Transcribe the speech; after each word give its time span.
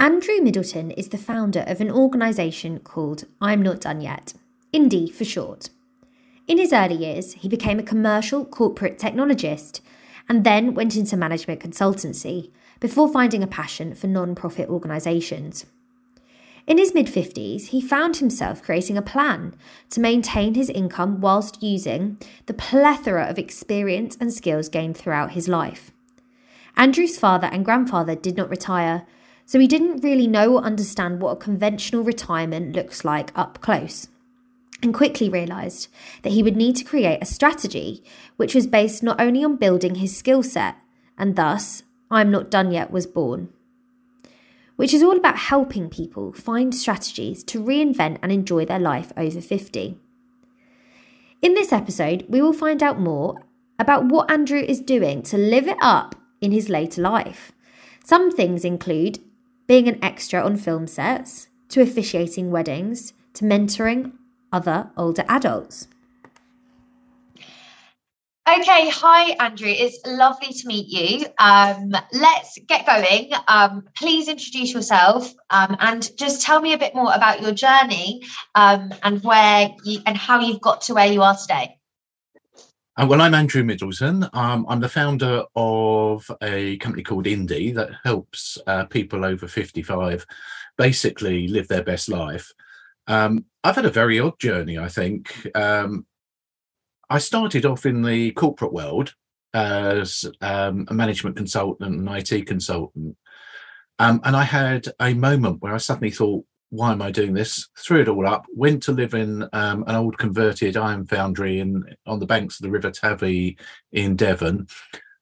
Andrew 0.00 0.40
Middleton 0.42 0.90
is 0.90 1.08
the 1.08 1.18
founder 1.18 1.64
of 1.66 1.80
an 1.80 1.90
organisation 1.90 2.78
called 2.78 3.24
I'm 3.40 3.62
Not 3.62 3.80
Done 3.80 4.00
Yet, 4.00 4.34
Indie 4.72 5.10
for 5.10 5.24
short. 5.24 5.70
In 6.46 6.58
his 6.58 6.72
early 6.72 6.96
years, 6.96 7.32
he 7.34 7.48
became 7.48 7.78
a 7.78 7.82
commercial 7.82 8.44
corporate 8.44 8.98
technologist 8.98 9.80
and 10.28 10.44
then 10.44 10.74
went 10.74 10.96
into 10.96 11.16
management 11.16 11.60
consultancy 11.60 12.50
before 12.80 13.10
finding 13.10 13.42
a 13.42 13.46
passion 13.46 13.94
for 13.94 14.06
non 14.06 14.34
profit 14.34 14.68
organisations. 14.68 15.64
In 16.66 16.78
his 16.78 16.94
mid 16.94 17.06
50s, 17.06 17.66
he 17.66 17.80
found 17.80 18.16
himself 18.16 18.62
creating 18.62 18.96
a 18.96 19.02
plan 19.02 19.54
to 19.90 20.00
maintain 20.00 20.54
his 20.54 20.70
income 20.70 21.20
whilst 21.20 21.62
using 21.62 22.18
the 22.46 22.54
plethora 22.54 23.24
of 23.24 23.38
experience 23.38 24.16
and 24.18 24.32
skills 24.32 24.70
gained 24.70 24.96
throughout 24.96 25.32
his 25.32 25.46
life. 25.46 25.92
Andrew's 26.76 27.18
father 27.18 27.48
and 27.52 27.64
grandfather 27.64 28.14
did 28.14 28.36
not 28.36 28.48
retire, 28.48 29.06
so 29.44 29.58
he 29.58 29.66
didn't 29.66 30.02
really 30.02 30.26
know 30.26 30.54
or 30.54 30.62
understand 30.62 31.20
what 31.20 31.32
a 31.32 31.36
conventional 31.36 32.02
retirement 32.02 32.74
looks 32.74 33.04
like 33.04 33.30
up 33.38 33.60
close, 33.60 34.08
and 34.82 34.94
quickly 34.94 35.28
realised 35.28 35.88
that 36.22 36.32
he 36.32 36.42
would 36.42 36.56
need 36.56 36.76
to 36.76 36.84
create 36.84 37.18
a 37.20 37.26
strategy 37.26 38.02
which 38.36 38.54
was 38.54 38.66
based 38.66 39.02
not 39.02 39.20
only 39.20 39.44
on 39.44 39.56
building 39.56 39.96
his 39.96 40.16
skill 40.16 40.42
set, 40.42 40.76
and 41.18 41.36
thus, 41.36 41.82
I'm 42.10 42.30
Not 42.30 42.50
Done 42.50 42.72
Yet 42.72 42.90
was 42.90 43.06
born. 43.06 43.50
Which 44.76 44.92
is 44.92 45.02
all 45.02 45.16
about 45.16 45.38
helping 45.38 45.88
people 45.88 46.32
find 46.32 46.74
strategies 46.74 47.44
to 47.44 47.62
reinvent 47.62 48.18
and 48.22 48.32
enjoy 48.32 48.64
their 48.64 48.80
life 48.80 49.12
over 49.16 49.40
50. 49.40 49.98
In 51.42 51.54
this 51.54 51.72
episode, 51.72 52.24
we 52.28 52.42
will 52.42 52.52
find 52.52 52.82
out 52.82 52.98
more 52.98 53.44
about 53.78 54.06
what 54.06 54.30
Andrew 54.30 54.60
is 54.60 54.80
doing 54.80 55.22
to 55.22 55.36
live 55.36 55.68
it 55.68 55.76
up 55.80 56.14
in 56.40 56.52
his 56.52 56.68
later 56.68 57.02
life. 57.02 57.52
Some 58.04 58.30
things 58.30 58.64
include 58.64 59.18
being 59.66 59.88
an 59.88 60.02
extra 60.02 60.42
on 60.42 60.56
film 60.56 60.86
sets, 60.86 61.48
to 61.68 61.80
officiating 61.80 62.50
weddings, 62.50 63.14
to 63.34 63.44
mentoring 63.44 64.12
other 64.52 64.90
older 64.96 65.24
adults. 65.28 65.88
Okay, 68.46 68.90
hi 68.90 69.30
Andrew. 69.40 69.70
It's 69.70 69.98
lovely 70.04 70.52
to 70.52 70.66
meet 70.66 70.88
you. 70.88 71.26
Um, 71.38 71.92
let's 72.12 72.58
get 72.68 72.84
going. 72.84 73.32
Um, 73.48 73.84
please 73.96 74.28
introduce 74.28 74.74
yourself 74.74 75.32
um, 75.48 75.78
and 75.80 76.14
just 76.18 76.42
tell 76.42 76.60
me 76.60 76.74
a 76.74 76.78
bit 76.78 76.94
more 76.94 77.10
about 77.14 77.40
your 77.40 77.52
journey 77.52 78.22
um, 78.54 78.92
and 79.02 79.24
where 79.24 79.70
you 79.84 80.00
and 80.04 80.14
how 80.14 80.40
you've 80.40 80.60
got 80.60 80.82
to 80.82 80.94
where 80.94 81.10
you 81.10 81.22
are 81.22 81.34
today. 81.34 81.78
Uh, 82.98 83.06
well, 83.08 83.22
I'm 83.22 83.32
Andrew 83.32 83.64
Middleton. 83.64 84.28
Um, 84.34 84.66
I'm 84.68 84.80
the 84.80 84.90
founder 84.90 85.44
of 85.56 86.30
a 86.42 86.76
company 86.76 87.02
called 87.02 87.24
Indie 87.24 87.74
that 87.74 87.92
helps 88.04 88.58
uh, 88.66 88.84
people 88.84 89.24
over 89.24 89.48
55 89.48 90.26
basically 90.76 91.48
live 91.48 91.68
their 91.68 91.82
best 91.82 92.10
life. 92.10 92.52
Um, 93.06 93.46
I've 93.64 93.76
had 93.76 93.86
a 93.86 93.90
very 93.90 94.20
odd 94.20 94.38
journey, 94.38 94.78
I 94.78 94.88
think. 94.88 95.34
Um, 95.56 96.04
I 97.10 97.18
started 97.18 97.66
off 97.66 97.86
in 97.86 98.02
the 98.02 98.32
corporate 98.32 98.72
world 98.72 99.14
as 99.52 100.26
um, 100.40 100.86
a 100.88 100.94
management 100.94 101.36
consultant 101.36 101.94
and 101.94 102.08
IT 102.08 102.46
consultant. 102.46 103.16
Um, 103.98 104.20
and 104.24 104.34
I 104.34 104.42
had 104.42 104.88
a 105.00 105.14
moment 105.14 105.62
where 105.62 105.74
I 105.74 105.78
suddenly 105.78 106.10
thought, 106.10 106.44
why 106.70 106.90
am 106.90 107.02
I 107.02 107.12
doing 107.12 107.34
this? 107.34 107.68
Threw 107.78 108.00
it 108.00 108.08
all 108.08 108.26
up, 108.26 108.46
went 108.52 108.82
to 108.84 108.92
live 108.92 109.14
in 109.14 109.48
um, 109.52 109.84
an 109.86 109.94
old 109.94 110.18
converted 110.18 110.76
iron 110.76 111.06
foundry 111.06 111.60
in 111.60 111.84
on 112.04 112.18
the 112.18 112.26
banks 112.26 112.58
of 112.58 112.64
the 112.64 112.70
River 112.70 112.90
Tavy 112.90 113.56
in 113.92 114.16
Devon, 114.16 114.66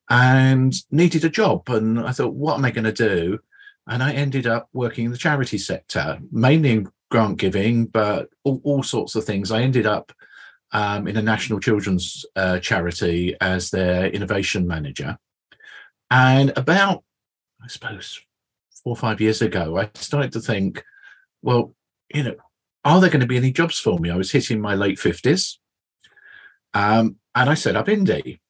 and 0.08 0.74
needed 0.90 1.24
a 1.24 1.28
job. 1.28 1.68
And 1.68 2.00
I 2.00 2.12
thought, 2.12 2.34
what 2.34 2.56
am 2.56 2.64
I 2.64 2.70
going 2.70 2.84
to 2.84 2.92
do? 2.92 3.38
And 3.86 4.02
I 4.02 4.12
ended 4.12 4.46
up 4.46 4.70
working 4.72 5.04
in 5.04 5.10
the 5.10 5.18
charity 5.18 5.58
sector, 5.58 6.18
mainly 6.30 6.70
in 6.70 6.90
grant 7.10 7.38
giving, 7.38 7.86
but 7.86 8.30
all, 8.44 8.60
all 8.64 8.82
sorts 8.82 9.14
of 9.14 9.24
things. 9.24 9.50
I 9.52 9.60
ended 9.60 9.86
up 9.86 10.12
um, 10.72 11.06
in 11.06 11.16
a 11.16 11.22
national 11.22 11.60
children's 11.60 12.24
uh, 12.36 12.58
charity 12.58 13.36
as 13.40 13.70
their 13.70 14.06
innovation 14.06 14.66
manager. 14.66 15.18
And 16.10 16.52
about, 16.56 17.04
I 17.62 17.68
suppose, 17.68 18.20
four 18.82 18.92
or 18.92 18.96
five 18.96 19.20
years 19.20 19.42
ago, 19.42 19.78
I 19.78 19.90
started 19.94 20.32
to 20.32 20.40
think, 20.40 20.82
well, 21.42 21.74
you 22.12 22.22
know, 22.22 22.34
are 22.84 23.00
there 23.00 23.10
going 23.10 23.20
to 23.20 23.26
be 23.26 23.36
any 23.36 23.52
jobs 23.52 23.78
for 23.78 23.98
me? 23.98 24.10
I 24.10 24.16
was 24.16 24.32
hitting 24.32 24.60
my 24.60 24.74
late 24.74 24.98
50s. 24.98 25.58
Um, 26.74 27.16
and 27.34 27.48
I 27.50 27.54
set 27.54 27.76
up 27.76 27.86
Indie. 27.86 28.40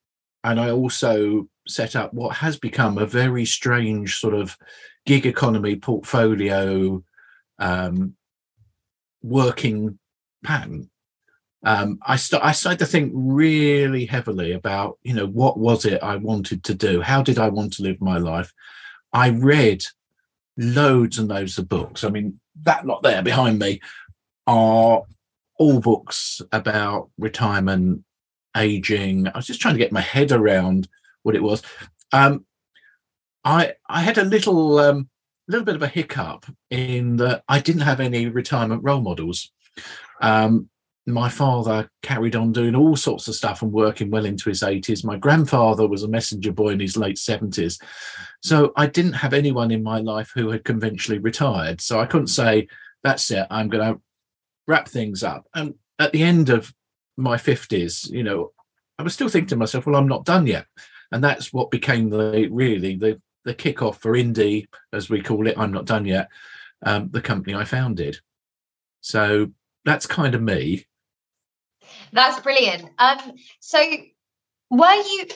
And 0.44 0.58
I 0.58 0.70
also 0.70 1.48
set 1.68 1.94
up 1.94 2.12
what 2.12 2.36
has 2.36 2.56
become 2.56 2.98
a 2.98 3.06
very 3.06 3.44
strange 3.44 4.18
sort 4.18 4.34
of 4.34 4.56
gig 5.06 5.26
economy 5.26 5.76
portfolio 5.76 7.02
um, 7.58 8.16
working 9.22 9.98
pattern. 10.42 10.90
Um, 11.64 11.98
I, 12.04 12.16
st- 12.16 12.42
I 12.42 12.52
started 12.52 12.80
to 12.80 12.86
think 12.86 13.12
really 13.14 14.06
heavily 14.06 14.52
about, 14.52 14.98
you 15.02 15.14
know, 15.14 15.26
what 15.26 15.58
was 15.58 15.84
it 15.84 16.02
I 16.02 16.16
wanted 16.16 16.64
to 16.64 16.74
do? 16.74 17.00
How 17.00 17.22
did 17.22 17.38
I 17.38 17.48
want 17.48 17.74
to 17.74 17.82
live 17.82 18.00
my 18.00 18.18
life? 18.18 18.52
I 19.12 19.30
read 19.30 19.84
loads 20.56 21.18
and 21.18 21.28
loads 21.28 21.58
of 21.58 21.68
books. 21.68 22.02
I 22.04 22.08
mean, 22.08 22.40
that 22.62 22.86
lot 22.86 23.02
there 23.02 23.22
behind 23.22 23.58
me 23.58 23.80
are 24.46 25.02
all 25.58 25.80
books 25.80 26.42
about 26.50 27.10
retirement, 27.18 28.04
aging. 28.56 29.28
I 29.28 29.36
was 29.36 29.46
just 29.46 29.60
trying 29.60 29.74
to 29.74 29.78
get 29.78 29.92
my 29.92 30.00
head 30.00 30.32
around 30.32 30.88
what 31.22 31.36
it 31.36 31.42
was. 31.42 31.62
Um, 32.12 32.44
I 33.44 33.74
I 33.88 34.00
had 34.00 34.18
a 34.18 34.24
little 34.24 34.78
um, 34.78 35.08
little 35.48 35.64
bit 35.64 35.76
of 35.76 35.82
a 35.82 35.88
hiccup 35.88 36.46
in 36.70 37.16
that 37.16 37.44
I 37.48 37.60
didn't 37.60 37.82
have 37.82 38.00
any 38.00 38.26
retirement 38.28 38.82
role 38.84 39.00
models. 39.00 39.50
Um, 40.20 40.68
my 41.06 41.28
father 41.28 41.90
carried 42.02 42.36
on 42.36 42.52
doing 42.52 42.76
all 42.76 42.94
sorts 42.94 43.26
of 43.26 43.34
stuff 43.34 43.62
and 43.62 43.72
working 43.72 44.10
well 44.10 44.24
into 44.24 44.48
his 44.48 44.62
80s. 44.62 45.04
My 45.04 45.16
grandfather 45.16 45.88
was 45.88 46.04
a 46.04 46.08
messenger 46.08 46.52
boy 46.52 46.70
in 46.70 46.80
his 46.80 46.96
late 46.96 47.16
70s. 47.16 47.82
So 48.40 48.72
I 48.76 48.86
didn't 48.86 49.14
have 49.14 49.32
anyone 49.32 49.70
in 49.70 49.82
my 49.82 49.98
life 49.98 50.30
who 50.34 50.50
had 50.50 50.64
conventionally 50.64 51.18
retired. 51.18 51.80
So 51.80 51.98
I 51.98 52.06
couldn't 52.06 52.28
say, 52.28 52.68
that's 53.02 53.30
it, 53.30 53.46
I'm 53.50 53.68
going 53.68 53.94
to 53.94 54.00
wrap 54.68 54.88
things 54.88 55.24
up. 55.24 55.46
And 55.54 55.74
at 55.98 56.12
the 56.12 56.22
end 56.22 56.50
of 56.50 56.72
my 57.16 57.36
50s, 57.36 58.10
you 58.10 58.22
know, 58.22 58.52
I 58.98 59.02
was 59.02 59.14
still 59.14 59.28
thinking 59.28 59.48
to 59.48 59.56
myself, 59.56 59.86
well, 59.86 59.96
I'm 59.96 60.08
not 60.08 60.24
done 60.24 60.46
yet. 60.46 60.66
And 61.10 61.22
that's 61.22 61.52
what 61.52 61.70
became 61.70 62.10
the 62.10 62.48
really 62.50 62.96
the 62.96 63.20
the 63.44 63.54
kickoff 63.54 63.96
for 63.96 64.12
Indie, 64.12 64.66
as 64.92 65.10
we 65.10 65.20
call 65.20 65.46
it. 65.46 65.58
I'm 65.58 65.72
not 65.72 65.84
done 65.84 66.06
yet. 66.06 66.28
Um, 66.84 67.10
the 67.10 67.20
company 67.20 67.54
I 67.54 67.64
founded. 67.64 68.20
So 69.00 69.50
that's 69.84 70.06
kind 70.06 70.34
of 70.34 70.42
me. 70.42 70.86
That's 72.12 72.40
brilliant. 72.40 72.90
Um, 72.98 73.18
so 73.60 73.78
were 74.70 74.94
you 74.94 75.26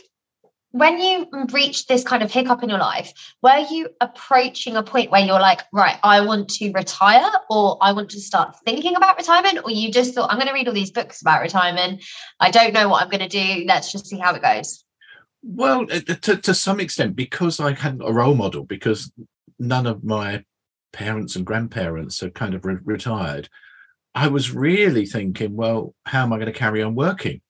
when 0.77 1.00
you 1.00 1.27
reached 1.53 1.89
this 1.89 2.05
kind 2.05 2.22
of 2.22 2.31
hiccup 2.31 2.62
in 2.62 2.69
your 2.69 2.78
life, 2.78 3.11
were 3.43 3.65
you 3.71 3.89
approaching 4.03 4.77
a 4.77 4.83
point 4.83 5.11
where 5.11 5.25
you're 5.25 5.41
like, 5.41 5.62
right, 5.72 5.99
I 6.03 6.21
want 6.21 6.50
to 6.50 6.71
retire 6.72 7.31
or 7.49 7.78
I 7.81 7.93
want 7.93 8.11
to 8.11 8.21
start 8.21 8.56
thinking 8.67 8.94
about 8.94 9.17
retirement? 9.17 9.61
Or 9.65 9.71
you 9.71 9.91
just 9.91 10.15
thought, 10.15 10.31
I'm 10.31 10.37
going 10.37 10.49
to 10.49 10.53
read 10.53 10.69
all 10.69 10.75
these 10.75 10.91
books 10.91 11.22
about 11.22 11.41
retirement. 11.41 12.05
I 12.41 12.50
don't 12.50 12.75
know 12.75 12.91
what 12.91 13.03
I'm 13.03 13.09
going 13.09 13.27
to 13.27 13.28
do. 13.28 13.65
Let's 13.67 13.91
just 13.91 14.06
see 14.06 14.19
how 14.19 14.34
it 14.34 14.43
goes. 14.43 14.84
Well, 15.43 15.87
uh, 15.91 16.00
to, 16.00 16.37
to 16.37 16.53
some 16.53 16.78
extent, 16.78 17.17
because 17.17 17.59
I 17.59 17.73
hadn't 17.73 18.03
a 18.03 18.12
role 18.12 18.34
model, 18.34 18.65
because 18.65 19.11
none 19.59 19.87
of 19.87 20.05
my 20.05 20.44
parents 20.93 21.37
and 21.37 21.47
grandparents 21.47 22.21
had 22.21 22.34
kind 22.34 22.55
of 22.55 22.67
re- 22.67 22.78
retired, 22.84 23.49
I 24.16 24.28
was 24.28 24.50
really 24.50 25.04
thinking, 25.04 25.54
well, 25.54 25.94
how 26.06 26.22
am 26.22 26.32
I 26.32 26.37
going 26.37 26.47
to 26.50 26.59
carry 26.59 26.82
on 26.82 26.94
working? 26.94 27.43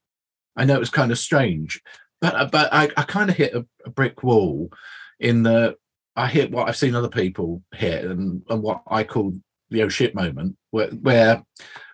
I 0.56 0.64
know 0.64 0.74
it 0.74 0.80
was 0.80 0.90
kind 0.90 1.12
of 1.12 1.18
strange, 1.18 1.80
but 2.20 2.34
uh, 2.34 2.46
but 2.46 2.74
I, 2.74 2.90
I 2.96 3.04
kind 3.04 3.30
of 3.30 3.36
hit 3.36 3.54
a, 3.54 3.64
a, 3.84 3.90
brick 3.90 4.24
wall 4.24 4.72
in 5.20 5.44
the 5.44 5.76
I 6.16 6.26
hit 6.26 6.50
what 6.50 6.68
I've 6.68 6.76
seen 6.76 6.96
other 6.96 7.08
people 7.08 7.62
hit 7.72 8.04
and, 8.04 8.42
and 8.50 8.62
what 8.62 8.82
I 8.88 9.04
call 9.04 9.34
the 9.70 9.84
oh 9.84 9.88
shit 9.88 10.14
moment, 10.14 10.56
where 10.72 10.88
where 10.88 11.44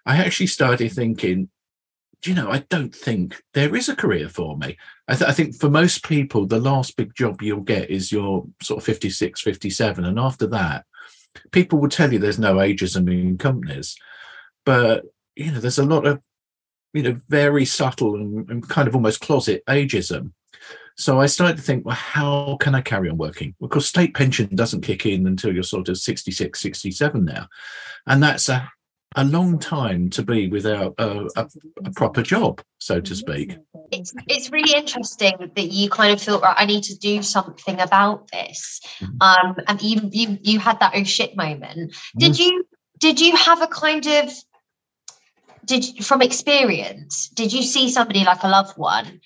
I 0.06 0.16
actually 0.16 0.46
started 0.46 0.90
thinking, 0.90 1.50
do 2.22 2.30
you 2.30 2.36
know, 2.36 2.50
I 2.50 2.64
don't 2.70 2.94
think 2.94 3.42
there 3.52 3.76
is 3.76 3.90
a 3.90 3.96
career 3.96 4.30
for 4.30 4.56
me. 4.56 4.78
I, 5.06 5.16
th- 5.16 5.28
I, 5.28 5.34
think 5.34 5.54
for 5.56 5.68
most 5.68 6.02
people, 6.02 6.46
the 6.46 6.60
last 6.60 6.96
big 6.96 7.14
job 7.14 7.42
you'll 7.42 7.60
get 7.60 7.90
is 7.90 8.10
your 8.10 8.46
sort 8.62 8.78
of 8.78 8.84
56, 8.84 9.40
57. 9.42 10.04
And 10.04 10.18
after 10.18 10.46
that, 10.46 10.86
people 11.50 11.78
will 11.78 11.90
tell 11.90 12.12
you 12.12 12.18
there's 12.18 12.38
no 12.38 12.54
ageism 12.54 13.12
in 13.12 13.36
companies 13.36 13.96
but 14.64 15.04
you 15.36 15.50
know 15.50 15.60
there's 15.60 15.78
a 15.78 15.84
lot 15.84 16.06
of 16.06 16.20
you 16.92 17.02
know 17.02 17.16
very 17.28 17.64
subtle 17.64 18.14
and, 18.16 18.48
and, 18.50 18.68
kind 18.68 18.88
of 18.88 18.94
almost 18.94 19.20
closet 19.20 19.62
ageism 19.68 20.32
so 20.96 21.20
i 21.20 21.26
started 21.26 21.56
to 21.56 21.62
think 21.62 21.84
well 21.84 21.94
how 21.94 22.56
can 22.60 22.74
i 22.74 22.80
carry 22.80 23.08
on 23.08 23.16
working 23.16 23.54
because 23.60 23.86
state 23.86 24.14
pension 24.14 24.48
doesn't 24.54 24.82
kick 24.82 25.06
in 25.06 25.26
until 25.26 25.52
you're 25.52 25.62
sort 25.62 25.88
of 25.88 25.98
66 25.98 26.60
67 26.60 27.24
now 27.24 27.48
and 28.06 28.22
that's 28.22 28.48
a 28.48 28.70
a 29.16 29.24
long 29.24 29.58
time 29.58 30.10
to 30.10 30.22
be 30.22 30.48
without 30.48 30.94
a, 30.98 31.28
a, 31.36 31.48
a, 31.84 31.90
proper 31.90 32.22
job, 32.22 32.62
so 32.78 33.00
to 33.00 33.14
speak. 33.14 33.58
It's 33.90 34.14
it's 34.26 34.50
really 34.50 34.74
interesting 34.74 35.34
that 35.54 35.70
you 35.70 35.90
kind 35.90 36.12
of 36.12 36.22
feel 36.22 36.40
right. 36.40 36.56
I 36.56 36.64
need 36.64 36.84
to 36.84 36.96
do 36.96 37.22
something 37.22 37.78
about 37.80 38.30
this, 38.30 38.80
mm-hmm. 39.00 39.20
um, 39.20 39.56
and 39.66 39.82
you 39.82 40.08
you 40.10 40.38
you 40.40 40.58
had 40.58 40.80
that 40.80 40.92
oh 40.94 41.04
shit 41.04 41.36
moment. 41.36 41.94
Did 42.16 42.32
mm-hmm. 42.32 42.42
you 42.42 42.66
did 42.98 43.20
you 43.20 43.36
have 43.36 43.60
a 43.60 43.66
kind 43.66 44.06
of 44.06 44.32
did 45.80 46.04
from 46.04 46.22
experience? 46.22 47.28
Did 47.30 47.52
you 47.52 47.62
see 47.62 47.90
somebody 47.90 48.24
like 48.24 48.42
a 48.42 48.48
loved 48.48 48.76
one 48.76 49.20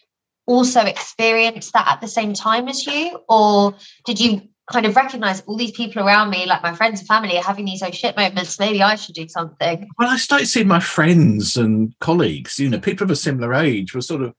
also 0.47 0.81
experience 0.83 1.73
that 1.73 1.89
at 1.89 2.01
the 2.01 2.09
same 2.09 2.33
time 2.33 2.69
as 2.69 2.87
you, 2.87 3.21
or 3.29 3.75
did 4.05 4.21
you 4.21 4.43
kind 4.71 4.87
of 4.87 4.97
recognize 4.97 5.41
all 5.43 5.57
these 5.57 5.73
people 5.73 6.03
around 6.03 6.31
me, 6.31 6.47
like 6.47 6.63
my 6.63 6.75
friends 6.75 7.01
and 7.01 7.09
family, 7.09 7.37
are 7.37 7.43
having 7.43 7.65
these 7.65 7.83
oh 7.83 7.91
shit 7.91 8.17
moments. 8.17 8.59
Maybe 8.59 8.83
I 8.83 8.97
should 8.97 9.15
do 9.15 9.29
something. 9.29 9.89
Well, 9.99 10.09
I 10.09 10.17
started 10.17 10.47
seeing 10.47 10.69
my 10.69 10.81
friends 10.81 11.57
and 11.57 11.95
colleagues, 12.01 12.59
you 12.59 12.69
know, 12.69 12.79
people 12.79 13.05
of 13.05 13.11
a 13.11 13.17
similar 13.17 13.55
age 13.55 13.95
were 13.95 14.01
sort 14.01 14.23
of 14.23 14.35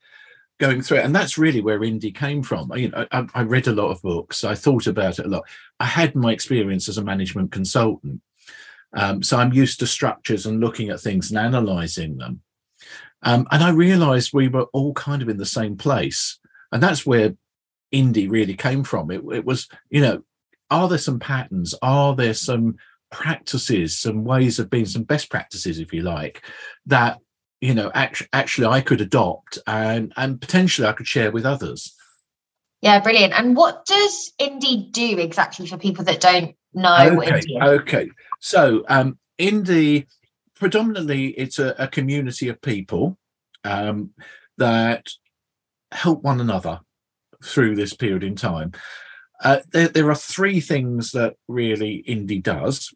going 0.58 0.82
through 0.82 0.98
it. 0.98 1.04
And 1.04 1.14
that's 1.14 1.38
really 1.38 1.60
where 1.60 1.80
indie 1.80 2.14
came 2.14 2.42
from. 2.42 2.70
You 2.74 2.90
know, 2.90 3.06
I, 3.10 3.26
I 3.34 3.42
read 3.42 3.68
a 3.68 3.72
lot 3.72 3.90
of 3.90 4.02
books. 4.02 4.44
I 4.44 4.54
thought 4.54 4.86
about 4.86 5.18
it 5.18 5.26
a 5.26 5.28
lot. 5.28 5.44
I 5.80 5.86
had 5.86 6.14
my 6.14 6.32
experience 6.32 6.88
as 6.88 6.98
a 6.98 7.04
management 7.04 7.52
consultant. 7.52 8.20
Um, 8.94 9.22
so 9.22 9.36
I'm 9.36 9.52
used 9.52 9.80
to 9.80 9.86
structures 9.86 10.46
and 10.46 10.60
looking 10.60 10.88
at 10.88 11.00
things 11.00 11.30
and 11.30 11.38
analyzing 11.38 12.16
them. 12.16 12.42
Um, 13.22 13.46
and 13.50 13.62
I 13.62 13.70
realized 13.70 14.32
we 14.32 14.48
were 14.48 14.66
all 14.72 14.94
kind 14.94 15.22
of 15.22 15.28
in 15.28 15.36
the 15.36 15.46
same 15.46 15.76
place. 15.76 16.38
And 16.72 16.82
that's 16.82 17.04
where 17.04 17.34
indie 17.92 18.30
really 18.30 18.54
came 18.54 18.84
from. 18.84 19.10
It, 19.10 19.22
it 19.32 19.44
was, 19.44 19.68
you 19.90 20.00
know, 20.00 20.22
are 20.70 20.88
there 20.88 20.98
some 20.98 21.18
patterns? 21.18 21.74
Are 21.82 22.14
there 22.14 22.34
some 22.34 22.76
practices, 23.10 23.98
some 23.98 24.24
ways 24.24 24.58
of 24.58 24.70
being, 24.70 24.86
some 24.86 25.04
best 25.04 25.30
practices, 25.30 25.78
if 25.78 25.92
you 25.92 26.02
like, 26.02 26.42
that 26.86 27.18
you 27.60 27.74
know 27.74 27.90
act- 27.94 28.28
actually 28.32 28.66
I 28.66 28.80
could 28.80 29.00
adopt 29.00 29.58
and 29.66 30.12
and 30.16 30.40
potentially 30.40 30.86
I 30.86 30.92
could 30.92 31.08
share 31.08 31.30
with 31.30 31.44
others. 31.44 31.94
Yeah, 32.80 33.00
brilliant. 33.00 33.32
And 33.32 33.56
what 33.56 33.86
does 33.86 34.32
indie 34.40 34.92
do 34.92 35.18
exactly 35.18 35.66
for 35.66 35.78
people 35.78 36.04
that 36.04 36.20
don't 36.20 36.54
know 36.74 37.20
okay, 37.20 37.42
Okay, 37.60 38.10
so 38.38 38.84
um, 38.88 39.18
indie 39.38 40.06
predominantly 40.54 41.28
it's 41.28 41.58
a, 41.58 41.74
a 41.78 41.88
community 41.88 42.48
of 42.48 42.60
people 42.60 43.16
um, 43.64 44.10
that 44.56 45.08
help 45.92 46.22
one 46.22 46.40
another 46.40 46.80
through 47.42 47.76
this 47.76 47.94
period 47.94 48.24
in 48.24 48.34
time. 48.34 48.72
Uh, 49.42 49.60
there, 49.72 49.88
there, 49.88 50.10
are 50.10 50.16
three 50.16 50.60
things 50.60 51.12
that 51.12 51.34
really 51.46 52.02
indie 52.08 52.42
does. 52.42 52.92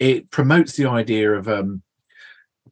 It 0.00 0.30
promotes 0.30 0.76
the 0.76 0.86
idea 0.86 1.32
of 1.32 1.46
um, 1.48 1.82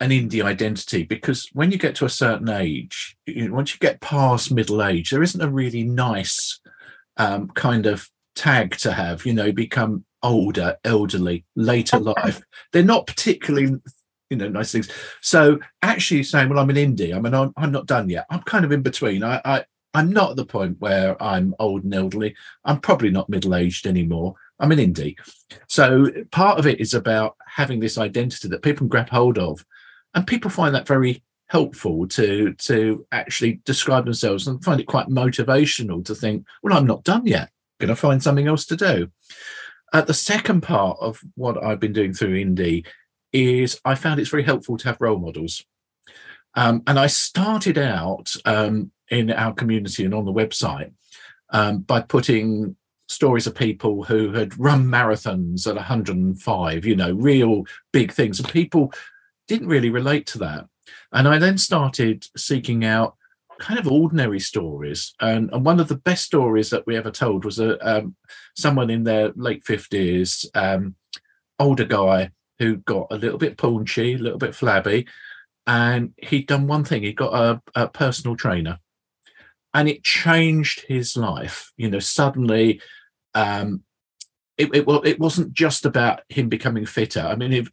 an 0.00 0.10
indie 0.10 0.44
identity 0.44 1.04
because 1.04 1.48
when 1.52 1.70
you 1.70 1.78
get 1.78 1.94
to 1.96 2.04
a 2.04 2.10
certain 2.10 2.48
age, 2.48 3.16
you 3.26 3.52
once 3.52 3.72
you 3.72 3.78
get 3.78 4.00
past 4.00 4.50
middle 4.50 4.82
age, 4.82 5.10
there 5.10 5.22
isn't 5.22 5.40
a 5.40 5.50
really 5.50 5.84
nice 5.84 6.60
um, 7.16 7.48
kind 7.50 7.86
of 7.86 8.08
tag 8.34 8.76
to 8.78 8.92
have. 8.92 9.24
You 9.24 9.34
know, 9.34 9.52
become 9.52 10.04
older, 10.22 10.76
elderly, 10.84 11.44
later 11.56 11.98
life. 11.98 12.42
They're 12.72 12.82
not 12.82 13.06
particularly 13.06 13.76
you 14.30 14.38
know 14.38 14.48
nice 14.48 14.72
things 14.72 14.90
so 15.20 15.58
actually 15.82 16.22
saying 16.22 16.48
well 16.48 16.58
i'm 16.58 16.70
an 16.70 16.76
indie 16.76 17.14
i 17.14 17.18
mean 17.18 17.34
i'm, 17.34 17.52
I'm 17.54 17.70
not 17.70 17.84
done 17.84 18.08
yet 18.08 18.24
i'm 18.30 18.40
kind 18.40 18.64
of 18.64 18.72
in 18.72 18.80
between 18.80 19.22
I, 19.22 19.42
I 19.44 19.64
I'm 19.94 20.12
not 20.12 20.30
at 20.30 20.36
the 20.36 20.46
point 20.46 20.80
where 20.80 21.22
I'm 21.22 21.54
old 21.58 21.84
and 21.84 21.94
elderly. 21.94 22.34
I'm 22.64 22.80
probably 22.80 23.10
not 23.10 23.28
middle 23.28 23.54
aged 23.54 23.86
anymore. 23.86 24.34
I'm 24.58 24.72
an 24.72 24.78
indie. 24.78 25.16
So 25.68 26.08
part 26.30 26.58
of 26.58 26.66
it 26.66 26.80
is 26.80 26.94
about 26.94 27.36
having 27.46 27.80
this 27.80 27.98
identity 27.98 28.48
that 28.48 28.62
people 28.62 28.78
can 28.80 28.88
grab 28.88 29.10
hold 29.10 29.38
of. 29.38 29.64
And 30.14 30.26
people 30.26 30.50
find 30.50 30.74
that 30.74 30.86
very 30.86 31.22
helpful 31.48 32.06
to 32.08 32.54
to 32.54 33.06
actually 33.12 33.60
describe 33.64 34.04
themselves 34.04 34.46
and 34.46 34.62
find 34.64 34.80
it 34.80 34.86
quite 34.86 35.08
motivational 35.08 36.04
to 36.04 36.14
think, 36.14 36.46
well, 36.62 36.76
I'm 36.76 36.86
not 36.86 37.04
done 37.04 37.26
yet. 37.26 37.50
Going 37.80 37.88
to 37.88 37.96
find 37.96 38.22
something 38.22 38.46
else 38.46 38.64
to 38.66 38.76
do. 38.76 39.10
Uh, 39.92 40.00
the 40.00 40.14
second 40.14 40.62
part 40.62 40.96
of 41.00 41.20
what 41.34 41.62
I've 41.62 41.80
been 41.80 41.92
doing 41.92 42.14
through 42.14 42.42
Indie 42.42 42.86
is 43.32 43.80
I 43.84 43.94
found 43.94 44.20
it's 44.20 44.30
very 44.30 44.42
helpful 44.42 44.76
to 44.78 44.88
have 44.88 45.00
role 45.00 45.18
models. 45.18 45.64
Um, 46.54 46.82
and 46.86 46.98
I 46.98 47.06
started 47.06 47.78
out 47.78 48.34
um, 48.44 48.90
in 49.10 49.30
our 49.30 49.52
community 49.52 50.04
and 50.04 50.14
on 50.14 50.24
the 50.24 50.32
website 50.32 50.92
um, 51.50 51.80
by 51.80 52.00
putting 52.00 52.76
stories 53.08 53.46
of 53.46 53.54
people 53.54 54.04
who 54.04 54.32
had 54.32 54.58
run 54.58 54.86
marathons 54.86 55.66
at 55.66 55.76
105, 55.76 56.86
you 56.86 56.96
know, 56.96 57.12
real 57.12 57.64
big 57.92 58.12
things. 58.12 58.38
And 58.38 58.48
people 58.48 58.92
didn't 59.48 59.68
really 59.68 59.90
relate 59.90 60.26
to 60.28 60.38
that. 60.38 60.66
And 61.12 61.28
I 61.28 61.38
then 61.38 61.58
started 61.58 62.26
seeking 62.36 62.84
out 62.84 63.16
kind 63.58 63.78
of 63.78 63.86
ordinary 63.86 64.40
stories. 64.40 65.14
And, 65.20 65.50
and 65.52 65.64
one 65.64 65.80
of 65.80 65.88
the 65.88 65.96
best 65.96 66.24
stories 66.24 66.70
that 66.70 66.86
we 66.86 66.96
ever 66.96 67.10
told 67.10 67.44
was 67.44 67.58
a, 67.58 67.78
um, 67.86 68.16
someone 68.56 68.90
in 68.90 69.04
their 69.04 69.32
late 69.36 69.64
50s, 69.64 70.46
um, 70.54 70.96
older 71.58 71.84
guy 71.84 72.30
who 72.58 72.76
got 72.76 73.08
a 73.10 73.16
little 73.16 73.38
bit 73.38 73.56
paunchy, 73.56 74.14
a 74.14 74.18
little 74.18 74.38
bit 74.38 74.54
flabby. 74.54 75.06
And 75.66 76.14
he'd 76.16 76.48
done 76.48 76.66
one 76.66 76.84
thing, 76.84 77.02
he 77.02 77.12
got 77.12 77.34
a, 77.34 77.62
a 77.74 77.88
personal 77.88 78.36
trainer 78.36 78.78
and 79.74 79.88
it 79.88 80.04
changed 80.04 80.84
his 80.86 81.16
life. 81.16 81.72
You 81.76 81.90
know, 81.90 81.98
suddenly, 81.98 82.80
um, 83.34 83.82
it, 84.58 84.74
it 84.74 84.86
well, 84.86 85.02
it 85.02 85.18
wasn't 85.18 85.52
just 85.52 85.86
about 85.86 86.22
him 86.28 86.48
becoming 86.48 86.86
fitter. 86.86 87.20
I 87.20 87.36
mean, 87.36 87.66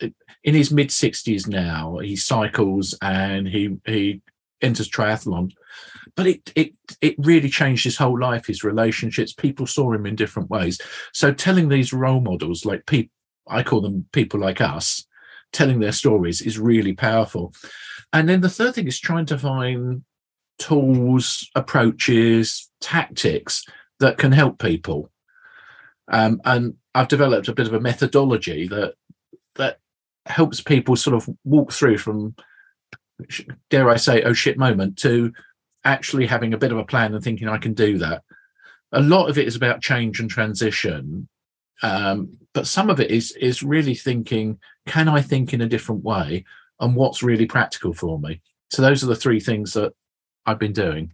in 0.43 0.55
his 0.55 0.71
mid 0.71 0.91
sixties 0.91 1.47
now, 1.47 1.97
he 1.97 2.15
cycles 2.15 2.97
and 3.01 3.47
he 3.47 3.77
he 3.85 4.21
enters 4.61 4.89
triathlon, 4.89 5.51
but 6.15 6.27
it 6.27 6.51
it 6.55 6.73
it 7.01 7.15
really 7.17 7.49
changed 7.49 7.83
his 7.83 7.97
whole 7.97 8.19
life, 8.19 8.47
his 8.47 8.63
relationships. 8.63 9.33
People 9.33 9.67
saw 9.67 9.91
him 9.93 10.05
in 10.05 10.15
different 10.15 10.49
ways. 10.49 10.79
So 11.13 11.33
telling 11.33 11.69
these 11.69 11.93
role 11.93 12.21
models, 12.21 12.65
like 12.65 12.85
people, 12.85 13.11
I 13.47 13.63
call 13.63 13.81
them 13.81 14.05
people 14.11 14.39
like 14.39 14.61
us, 14.61 15.05
telling 15.51 15.79
their 15.79 15.91
stories 15.91 16.41
is 16.41 16.59
really 16.59 16.93
powerful. 16.93 17.53
And 18.13 18.27
then 18.27 18.41
the 18.41 18.49
third 18.49 18.75
thing 18.75 18.87
is 18.87 18.99
trying 18.99 19.25
to 19.27 19.37
find 19.37 20.03
tools, 20.57 21.49
approaches, 21.55 22.69
tactics 22.81 23.65
that 23.99 24.17
can 24.17 24.31
help 24.31 24.59
people. 24.59 25.11
Um, 26.11 26.41
and 26.43 26.75
I've 26.95 27.07
developed 27.07 27.47
a 27.47 27.53
bit 27.53 27.67
of 27.67 27.73
a 27.73 27.79
methodology 27.79 28.67
that 28.67 28.95
that 29.55 29.79
helps 30.25 30.61
people 30.61 30.95
sort 30.95 31.15
of 31.15 31.29
walk 31.43 31.71
through 31.71 31.97
from, 31.97 32.35
dare 33.69 33.89
I 33.89 33.97
say, 33.97 34.23
oh 34.23 34.33
shit 34.33 34.57
moment 34.57 34.97
to 34.99 35.33
actually 35.83 36.25
having 36.25 36.53
a 36.53 36.57
bit 36.57 36.71
of 36.71 36.77
a 36.77 36.85
plan 36.85 37.13
and 37.13 37.23
thinking 37.23 37.47
I 37.47 37.57
can 37.57 37.73
do 37.73 37.97
that. 37.99 38.23
A 38.91 39.01
lot 39.01 39.29
of 39.29 39.37
it 39.37 39.47
is 39.47 39.55
about 39.55 39.81
change 39.81 40.19
and 40.19 40.29
transition, 40.29 41.27
um, 41.83 42.37
but 42.53 42.67
some 42.67 42.89
of 42.89 42.99
it 42.99 43.11
is 43.11 43.31
is 43.39 43.63
really 43.63 43.95
thinking, 43.95 44.59
can 44.87 45.07
I 45.07 45.21
think 45.21 45.53
in 45.53 45.61
a 45.61 45.69
different 45.69 46.03
way, 46.03 46.45
and 46.79 46.95
what's 46.95 47.23
really 47.23 47.45
practical 47.45 47.93
for 47.93 48.19
me. 48.19 48.41
So 48.71 48.81
those 48.81 49.03
are 49.03 49.07
the 49.07 49.15
three 49.15 49.39
things 49.39 49.73
that 49.73 49.93
I've 50.45 50.59
been 50.59 50.73
doing. 50.73 51.13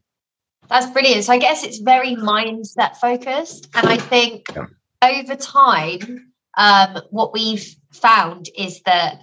That's 0.69 0.89
brilliant. 0.89 1.25
So 1.25 1.33
I 1.33 1.37
guess 1.37 1.63
it's 1.63 1.79
very 1.79 2.15
mindset 2.15 2.97
focused. 2.97 3.69
And 3.75 3.87
I 3.87 3.97
think 3.97 4.45
yeah. 4.55 4.65
over 5.03 5.35
time, 5.35 6.31
um, 6.57 7.01
what 7.11 7.33
we've 7.33 7.75
found 7.91 8.49
is 8.57 8.81
that 8.83 9.19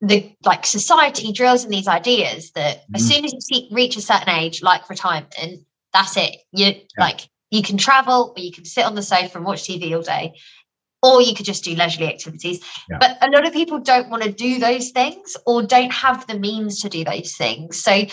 the 0.00 0.34
like 0.44 0.64
society 0.64 1.32
drills 1.32 1.64
in 1.64 1.70
these 1.70 1.88
ideas 1.88 2.52
that 2.52 2.78
mm. 2.78 2.96
as 2.96 3.06
soon 3.06 3.24
as 3.24 3.32
you 3.32 3.40
see, 3.40 3.68
reach 3.70 3.96
a 3.96 4.00
certain 4.00 4.30
age, 4.30 4.62
like 4.62 4.88
retirement, 4.88 5.64
that's 5.92 6.16
it. 6.16 6.36
You 6.52 6.66
yeah. 6.66 6.82
like 6.98 7.28
you 7.50 7.62
can 7.62 7.76
travel 7.76 8.32
or 8.36 8.40
you 8.40 8.52
can 8.52 8.64
sit 8.64 8.84
on 8.84 8.94
the 8.94 9.02
sofa 9.02 9.38
and 9.38 9.44
watch 9.44 9.62
TV 9.64 9.94
all 9.94 10.02
day, 10.02 10.34
or 11.02 11.20
you 11.20 11.34
could 11.34 11.46
just 11.46 11.64
do 11.64 11.74
leisurely 11.74 12.08
activities. 12.08 12.60
Yeah. 12.88 12.98
But 12.98 13.18
a 13.20 13.30
lot 13.30 13.46
of 13.46 13.52
people 13.52 13.78
don't 13.78 14.08
want 14.08 14.22
to 14.22 14.32
do 14.32 14.58
those 14.58 14.90
things 14.90 15.36
or 15.46 15.62
don't 15.62 15.92
have 15.92 16.26
the 16.26 16.38
means 16.38 16.80
to 16.82 16.88
do 16.88 17.04
those 17.04 17.36
things. 17.36 17.82
So 17.82 18.04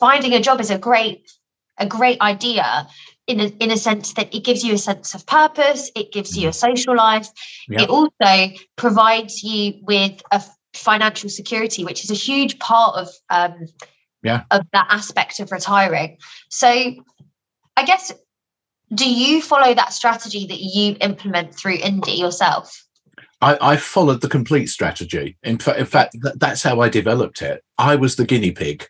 finding 0.00 0.32
a 0.32 0.40
job 0.40 0.60
is 0.60 0.70
a 0.70 0.78
great 0.78 1.30
a 1.80 1.86
great 1.86 2.20
idea 2.20 2.88
in 3.28 3.40
a, 3.40 3.44
in 3.60 3.70
a 3.70 3.76
sense 3.76 4.14
that 4.14 4.34
it 4.34 4.42
gives 4.42 4.64
you 4.64 4.74
a 4.74 4.78
sense 4.78 5.14
of 5.14 5.24
purpose 5.26 5.92
it 5.94 6.10
gives 6.12 6.36
you 6.36 6.48
a 6.48 6.52
social 6.52 6.96
life 6.96 7.28
yeah. 7.68 7.82
it 7.82 7.88
also 7.88 8.52
provides 8.74 9.44
you 9.44 9.74
with 9.82 10.20
a 10.32 10.42
financial 10.78 11.28
security 11.28 11.84
which 11.84 12.04
is 12.04 12.10
a 12.10 12.14
huge 12.14 12.58
part 12.58 12.96
of 12.96 13.08
um 13.30 13.66
yeah 14.22 14.42
of 14.50 14.62
that 14.72 14.86
aspect 14.90 15.40
of 15.40 15.50
retiring 15.52 16.16
so 16.48 16.68
i 17.76 17.84
guess 17.84 18.12
do 18.94 19.10
you 19.10 19.42
follow 19.42 19.74
that 19.74 19.92
strategy 19.92 20.46
that 20.46 20.60
you 20.60 20.96
implement 21.00 21.54
through 21.54 21.76
indie 21.78 22.18
yourself 22.18 22.84
I, 23.40 23.56
I, 23.60 23.76
followed 23.76 24.20
the 24.20 24.28
complete 24.28 24.66
strategy. 24.66 25.36
In, 25.44 25.58
fa- 25.58 25.78
in 25.78 25.86
fact, 25.86 26.16
th- 26.20 26.34
that's 26.38 26.62
how 26.62 26.80
I 26.80 26.88
developed 26.88 27.40
it. 27.40 27.62
I 27.78 27.94
was 27.94 28.16
the 28.16 28.24
guinea 28.24 28.50
pig 28.50 28.88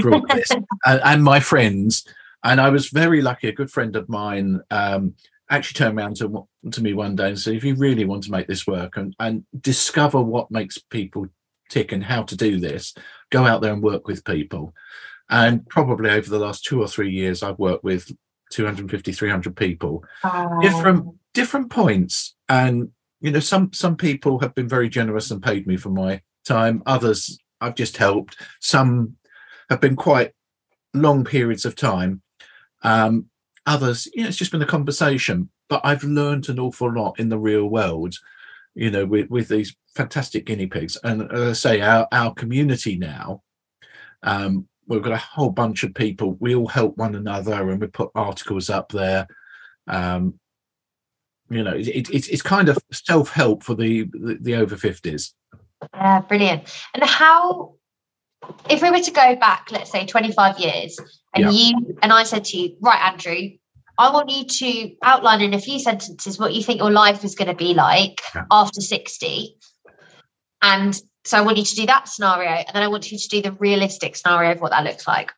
for 0.00 0.14
all 0.14 0.24
this, 0.28 0.48
and, 0.86 1.00
and, 1.04 1.24
my 1.24 1.40
friends. 1.40 2.06
And 2.44 2.60
I 2.60 2.70
was 2.70 2.88
very 2.88 3.20
lucky. 3.20 3.48
A 3.48 3.52
good 3.52 3.70
friend 3.70 3.96
of 3.96 4.08
mine 4.08 4.60
um, 4.70 5.14
actually 5.50 5.78
turned 5.78 5.98
around 5.98 6.16
to, 6.16 6.46
to 6.70 6.82
me 6.82 6.94
one 6.94 7.16
day 7.16 7.28
and 7.28 7.38
said, 7.38 7.54
"If 7.54 7.64
you 7.64 7.74
really 7.74 8.04
want 8.04 8.22
to 8.24 8.30
make 8.30 8.46
this 8.46 8.66
work 8.66 8.96
and, 8.96 9.14
and 9.18 9.44
discover 9.60 10.20
what 10.20 10.50
makes 10.50 10.78
people 10.78 11.26
tick 11.70 11.92
and 11.92 12.04
how 12.04 12.24
to 12.24 12.36
do 12.36 12.58
this, 12.58 12.94
go 13.30 13.46
out 13.46 13.62
there 13.62 13.72
and 13.72 13.82
work 13.82 14.06
with 14.06 14.24
people. 14.24 14.74
And 15.30 15.66
probably 15.68 16.10
over 16.10 16.28
the 16.28 16.38
last 16.38 16.64
two 16.64 16.82
or 16.82 16.88
three 16.88 17.10
years, 17.10 17.42
I've 17.42 17.58
worked 17.58 17.84
with 17.84 18.10
250, 18.50 19.12
300 19.12 19.56
people, 19.56 20.04
different 20.60 21.06
different 21.32 21.70
points. 21.70 22.34
And 22.48 22.90
you 23.20 23.30
know, 23.30 23.40
some 23.40 23.72
some 23.72 23.96
people 23.96 24.40
have 24.40 24.54
been 24.54 24.68
very 24.68 24.88
generous 24.88 25.30
and 25.30 25.42
paid 25.42 25.66
me 25.66 25.76
for 25.76 25.90
my 25.90 26.20
time. 26.44 26.82
Others 26.84 27.38
I've 27.60 27.76
just 27.76 27.96
helped. 27.96 28.36
Some 28.58 29.16
have 29.68 29.80
been 29.80 29.96
quite 29.96 30.32
long 30.92 31.24
periods 31.24 31.64
of 31.64 31.76
time. 31.76 32.22
Um, 32.82 33.26
others, 33.66 34.08
you 34.14 34.22
know, 34.22 34.28
it's 34.28 34.36
just 34.36 34.52
been 34.52 34.62
a 34.62 34.66
conversation. 34.66 35.50
But 35.68 35.80
I've 35.84 36.04
learned 36.04 36.48
an 36.48 36.58
awful 36.58 36.92
lot 36.92 37.18
in 37.18 37.28
the 37.28 37.38
real 37.38 37.66
world, 37.66 38.14
you 38.74 38.90
know, 38.90 39.06
with, 39.06 39.30
with 39.30 39.48
these 39.48 39.76
fantastic 39.94 40.46
guinea 40.46 40.66
pigs. 40.66 40.96
And 41.04 41.30
as 41.32 41.40
I 41.40 41.52
say, 41.52 41.80
our, 41.80 42.08
our 42.12 42.34
community 42.34 42.96
now, 42.96 43.42
um, 44.22 44.66
we've 44.86 45.02
got 45.02 45.12
a 45.12 45.18
whole 45.18 45.50
bunch 45.50 45.84
of 45.84 45.94
people. 45.94 46.36
We 46.40 46.54
all 46.54 46.66
help 46.66 46.96
one 46.96 47.14
another 47.14 47.70
and 47.70 47.80
we 47.80 47.86
put 47.86 48.10
articles 48.14 48.68
up 48.68 48.90
there. 48.90 49.26
Um, 49.86 50.38
you 51.48 51.64
know, 51.64 51.74
it, 51.74 51.88
it, 51.88 52.28
it's 52.28 52.42
kind 52.42 52.68
of 52.68 52.78
self 52.92 53.30
help 53.30 53.62
for 53.62 53.74
the, 53.74 54.04
the, 54.12 54.38
the 54.40 54.54
over 54.56 54.76
50s. 54.76 55.32
Yeah, 55.94 56.20
brilliant. 56.20 56.62
And 56.94 57.02
how, 57.04 57.74
if 58.68 58.82
we 58.82 58.90
were 58.90 59.00
to 59.00 59.10
go 59.10 59.36
back, 59.36 59.68
let's 59.70 59.90
say 59.90 60.06
25 60.06 60.58
years, 60.58 60.98
and 61.34 61.44
yeah. 61.44 61.50
you 61.50 61.98
and 62.02 62.12
I 62.12 62.24
said 62.24 62.44
to 62.46 62.56
you, 62.56 62.76
right, 62.80 63.00
Andrew, 63.12 63.50
I 63.98 64.10
want 64.10 64.30
you 64.30 64.44
to 64.44 64.94
outline 65.02 65.42
in 65.42 65.54
a 65.54 65.60
few 65.60 65.78
sentences 65.78 66.38
what 66.38 66.54
you 66.54 66.62
think 66.62 66.80
your 66.80 66.90
life 66.90 67.24
is 67.24 67.34
going 67.34 67.48
to 67.48 67.54
be 67.54 67.74
like 67.74 68.20
yeah. 68.34 68.44
after 68.50 68.80
60. 68.80 69.56
And 70.62 70.98
so 71.24 71.36
I 71.36 71.42
want 71.42 71.58
you 71.58 71.64
to 71.64 71.74
do 71.74 71.86
that 71.86 72.08
scenario. 72.08 72.50
And 72.50 72.70
then 72.72 72.82
I 72.82 72.88
want 72.88 73.12
you 73.12 73.18
to 73.18 73.28
do 73.28 73.42
the 73.42 73.52
realistic 73.52 74.16
scenario 74.16 74.52
of 74.52 74.60
what 74.60 74.70
that 74.70 74.84
looks 74.84 75.06
like. 75.06 75.32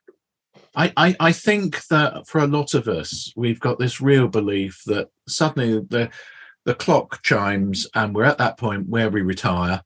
I, 0.77 0.93
I, 0.97 1.17
I 1.19 1.33
think 1.33 1.87
that 1.89 2.27
for 2.27 2.39
a 2.39 2.47
lot 2.47 2.75
of 2.75 2.89
us, 2.89 3.33
we've 3.37 3.61
got 3.61 3.79
this 3.79 4.01
real 4.01 4.29
belief 4.29 4.81
that 4.87 5.09
suddenly 5.27 5.81
the 5.89 6.11
the 6.65 6.75
clock 6.77 7.21
chimes 7.25 7.89
and 7.93 8.15
we're 8.15 8.23
at 8.23 8.39
that 8.39 8.57
point 8.57 8.89
where 8.89 9.11
we 9.11 9.21
retire 9.21 9.83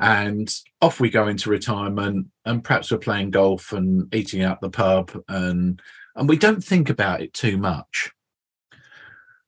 and 0.00 0.52
off 0.80 1.00
we 1.00 1.10
go 1.10 1.28
into 1.28 1.50
retirement 1.50 2.26
and 2.44 2.64
perhaps 2.64 2.90
we're 2.90 2.98
playing 2.98 3.30
golf 3.30 3.72
and 3.72 4.12
eating 4.14 4.42
out 4.42 4.60
the 4.60 4.70
pub 4.70 5.12
and 5.28 5.80
and 6.16 6.28
we 6.28 6.36
don't 6.36 6.62
think 6.62 6.90
about 6.90 7.20
it 7.20 7.32
too 7.32 7.56
much. 7.56 8.10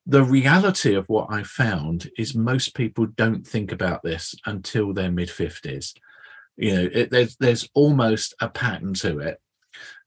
The 0.04 0.24
reality 0.24 0.94
of 0.94 1.08
what 1.08 1.28
I 1.30 1.42
found 1.42 2.10
is 2.16 2.34
most 2.34 2.74
people 2.74 3.06
don't 3.06 3.46
think 3.46 3.72
about 3.72 4.02
this 4.02 4.34
until 4.44 4.92
their 4.92 5.10
mid 5.10 5.28
50s. 5.28 5.94
You 6.56 6.74
know, 6.74 6.90
it, 6.92 7.10
there's 7.10 7.36
there's 7.36 7.68
almost 7.74 8.34
a 8.40 8.48
pattern 8.48 8.94
to 8.94 9.18
it 9.18 9.38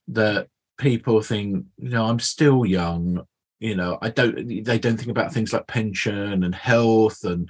that 0.09 0.47
people 0.77 1.21
think, 1.21 1.65
you 1.77 1.89
know, 1.89 2.05
I'm 2.05 2.19
still 2.19 2.65
young. 2.65 3.25
You 3.59 3.75
know, 3.75 3.97
I 4.01 4.09
don't. 4.09 4.63
They 4.63 4.79
don't 4.79 4.97
think 4.97 5.09
about 5.09 5.33
things 5.33 5.51
like 5.51 5.67
pension 5.67 6.43
and 6.43 6.55
health 6.55 7.23
and 7.25 7.49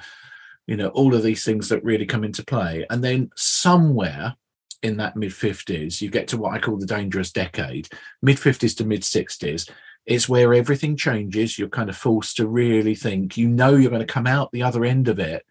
you 0.69 0.77
know 0.77 0.89
all 0.89 1.15
of 1.15 1.23
these 1.23 1.43
things 1.43 1.67
that 1.69 1.83
really 1.83 2.05
come 2.05 2.23
into 2.23 2.45
play. 2.45 2.85
And 2.91 3.03
then 3.03 3.31
somewhere 3.35 4.35
in 4.83 4.97
that 4.97 5.15
mid 5.15 5.31
50s, 5.31 5.99
you 5.99 6.11
get 6.11 6.27
to 6.27 6.37
what 6.37 6.53
I 6.53 6.59
call 6.59 6.77
the 6.77 6.85
dangerous 6.85 7.31
decade, 7.31 7.89
mid 8.21 8.37
50s 8.37 8.77
to 8.77 8.85
mid 8.85 9.01
60s. 9.01 9.67
It's 10.05 10.29
where 10.29 10.53
everything 10.53 10.95
changes. 10.95 11.57
You're 11.57 11.69
kind 11.69 11.89
of 11.89 11.97
forced 11.97 12.37
to 12.37 12.47
really 12.47 12.93
think. 12.93 13.35
You 13.35 13.47
know 13.47 13.75
you're 13.75 13.89
going 13.89 14.05
to 14.05 14.13
come 14.13 14.27
out 14.27 14.51
the 14.51 14.61
other 14.61 14.85
end 14.85 15.07
of 15.07 15.17
it 15.17 15.43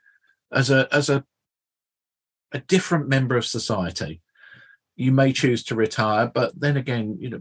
as 0.53 0.71
a 0.71 0.87
as 0.93 1.11
a 1.11 1.25
a 2.53 2.61
different 2.61 3.09
member 3.09 3.37
of 3.37 3.45
society. 3.45 4.23
You 4.95 5.11
may 5.11 5.33
choose 5.33 5.65
to 5.65 5.75
retire, 5.75 6.31
but 6.33 6.53
then 6.59 6.77
again, 6.77 7.17
you 7.19 7.31
know, 7.31 7.41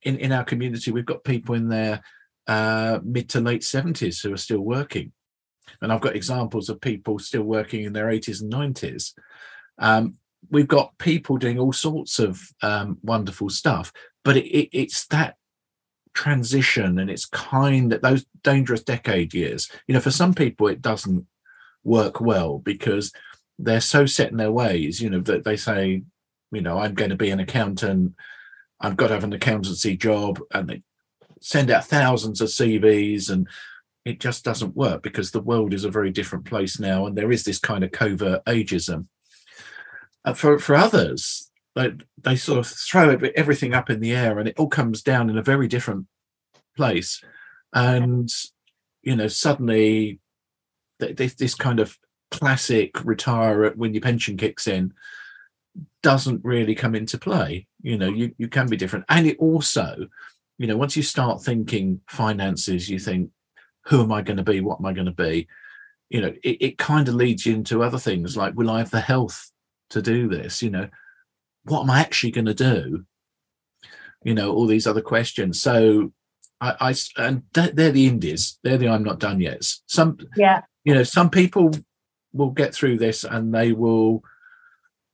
in, 0.00 0.16
in 0.16 0.32
our 0.32 0.44
community, 0.44 0.92
we've 0.92 1.04
got 1.04 1.24
people 1.24 1.54
in 1.54 1.68
their 1.68 2.00
uh, 2.46 3.00
mid 3.04 3.28
to 3.30 3.40
late 3.40 3.62
70s 3.62 4.22
who 4.22 4.32
are 4.32 4.38
still 4.38 4.60
working. 4.60 5.12
And 5.80 5.92
I've 5.92 6.00
got 6.00 6.16
examples 6.16 6.68
of 6.68 6.80
people 6.80 7.18
still 7.18 7.42
working 7.42 7.84
in 7.84 7.92
their 7.92 8.06
80s 8.06 8.42
and 8.42 8.52
90s. 8.52 9.14
Um, 9.78 10.14
we've 10.50 10.68
got 10.68 10.96
people 10.98 11.36
doing 11.36 11.58
all 11.58 11.72
sorts 11.72 12.18
of 12.18 12.40
um, 12.62 12.98
wonderful 13.02 13.50
stuff, 13.50 13.92
but 14.24 14.36
it, 14.36 14.46
it, 14.46 14.68
it's 14.72 15.06
that 15.06 15.36
transition 16.14 16.98
and 16.98 17.10
it's 17.10 17.26
kind 17.26 17.92
of 17.92 18.00
those 18.00 18.24
dangerous 18.42 18.82
decade 18.82 19.34
years. 19.34 19.70
You 19.86 19.94
know, 19.94 20.00
for 20.00 20.10
some 20.10 20.34
people, 20.34 20.68
it 20.68 20.82
doesn't 20.82 21.26
work 21.84 22.20
well 22.20 22.58
because 22.58 23.12
they're 23.58 23.80
so 23.80 24.06
set 24.06 24.30
in 24.30 24.36
their 24.36 24.52
ways. 24.52 25.00
You 25.00 25.10
know 25.10 25.20
that 25.20 25.44
they 25.44 25.56
say, 25.56 26.02
you 26.52 26.60
know, 26.60 26.78
I'm 26.78 26.94
going 26.94 27.10
to 27.10 27.16
be 27.16 27.30
an 27.30 27.40
accountant. 27.40 28.14
I've 28.80 28.96
got 28.96 29.08
to 29.08 29.14
have 29.14 29.24
an 29.24 29.32
accountancy 29.32 29.96
job, 29.96 30.40
and 30.52 30.68
they 30.68 30.82
send 31.40 31.70
out 31.70 31.86
thousands 31.86 32.40
of 32.40 32.48
CVs 32.48 33.30
and 33.30 33.48
it 34.08 34.20
just 34.20 34.44
doesn't 34.44 34.76
work 34.76 35.02
because 35.02 35.30
the 35.30 35.40
world 35.40 35.74
is 35.74 35.84
a 35.84 35.90
very 35.90 36.10
different 36.10 36.44
place 36.44 36.78
now 36.78 37.06
and 37.06 37.16
there 37.16 37.32
is 37.32 37.44
this 37.44 37.58
kind 37.58 37.84
of 37.84 37.92
covert 37.92 38.44
ageism 38.44 39.06
uh, 40.24 40.34
for 40.34 40.58
for 40.58 40.74
others, 40.74 41.50
they, 41.74 41.92
they 42.18 42.36
sort 42.36 42.58
of 42.58 42.66
throw 42.66 43.18
everything 43.36 43.74
up 43.74 43.88
in 43.88 44.00
the 44.00 44.14
air, 44.14 44.38
and 44.38 44.48
it 44.48 44.58
all 44.58 44.68
comes 44.68 45.02
down 45.02 45.30
in 45.30 45.38
a 45.38 45.42
very 45.42 45.68
different 45.68 46.06
place. 46.76 47.22
And 47.72 48.28
you 49.02 49.16
know, 49.16 49.28
suddenly 49.28 50.20
this, 50.98 51.34
this 51.34 51.54
kind 51.54 51.80
of 51.80 51.96
classic 52.30 53.02
retire 53.04 53.70
when 53.70 53.94
your 53.94 54.02
pension 54.02 54.36
kicks 54.36 54.66
in 54.66 54.92
doesn't 56.02 56.44
really 56.44 56.74
come 56.74 56.94
into 56.94 57.16
play. 57.16 57.66
You 57.82 57.96
know, 57.96 58.08
you 58.08 58.34
you 58.38 58.48
can 58.48 58.68
be 58.68 58.76
different, 58.76 59.04
and 59.08 59.26
it 59.26 59.38
also, 59.38 60.08
you 60.58 60.66
know, 60.66 60.76
once 60.76 60.96
you 60.96 61.02
start 61.02 61.42
thinking 61.42 62.00
finances, 62.08 62.90
you 62.90 62.98
think, 62.98 63.30
who 63.88 64.02
am 64.02 64.12
I 64.12 64.22
going 64.22 64.36
to 64.36 64.42
be? 64.42 64.60
What 64.60 64.78
am 64.80 64.86
I 64.86 64.92
going 64.92 65.06
to 65.06 65.12
be? 65.12 65.48
You 66.10 66.20
know, 66.20 66.34
it, 66.42 66.56
it 66.60 66.78
kind 66.78 67.08
of 67.08 67.14
leads 67.14 67.44
you 67.44 67.54
into 67.54 67.82
other 67.82 67.98
things 67.98 68.36
like, 68.36 68.54
will 68.54 68.70
I 68.70 68.78
have 68.78 68.90
the 68.90 69.00
health 69.00 69.50
to 69.90 70.02
do 70.02 70.28
this? 70.28 70.62
You 70.62 70.70
know 70.70 70.88
what 71.68 71.82
am 71.82 71.90
i 71.90 72.00
actually 72.00 72.30
going 72.30 72.46
to 72.46 72.54
do? 72.54 73.04
You 74.24 74.34
know 74.34 74.52
all 74.52 74.66
these 74.66 74.86
other 74.86 75.00
questions. 75.02 75.60
So 75.60 76.12
i 76.60 76.74
i 76.80 76.94
and 77.16 77.42
they're 77.52 77.92
the 77.92 78.06
indies. 78.06 78.58
They're 78.62 78.78
the 78.78 78.88
i'm 78.88 79.04
not 79.04 79.20
done 79.20 79.40
yet 79.40 79.62
some 79.86 80.18
yeah. 80.36 80.62
you 80.84 80.94
know 80.94 81.04
some 81.04 81.30
people 81.30 81.70
will 82.32 82.50
get 82.50 82.74
through 82.74 82.98
this 82.98 83.24
and 83.24 83.54
they 83.54 83.72
will 83.72 84.22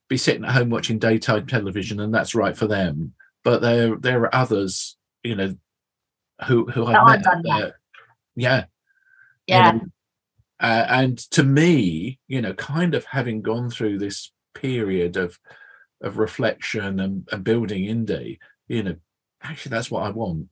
be 0.09 0.17
sitting 0.17 0.45
at 0.45 0.53
home 0.53 0.71
watching 0.71 0.99
daytime 0.99 1.47
television 1.47 2.01
and 2.01 2.15
that's 2.15 2.35
right 2.35 2.57
for 2.57 2.67
them. 2.67 3.15
But 3.43 3.61
there 3.61 3.97
there 3.97 4.23
are 4.23 4.35
others 4.35 4.97
you 5.23 5.35
know 5.35 5.55
who 6.47 6.67
who 6.71 6.87
i've 6.87 7.23
met. 7.45 7.75
Yeah. 8.37 8.65
Yeah. 9.47 9.73
You 9.73 9.79
know, 9.79 9.87
uh, 10.61 10.87
and 10.89 11.19
to 11.19 11.43
me 11.43 12.19
you 12.29 12.41
know 12.41 12.55
kind 12.55 12.95
of 12.95 13.05
having 13.05 13.43
gone 13.43 13.71
through 13.71 13.99
this 13.99 14.31
period 14.55 15.17
of 15.17 15.39
of 16.01 16.19
reflection 16.19 17.01
and, 17.01 17.29
and 17.33 17.45
building 17.45 17.85
indie 17.85 18.39
you 18.69 18.83
know 18.83 18.97
actually 19.43 19.71
that's 19.71 19.91
what 19.91 20.05
i 20.05 20.11
want. 20.11 20.49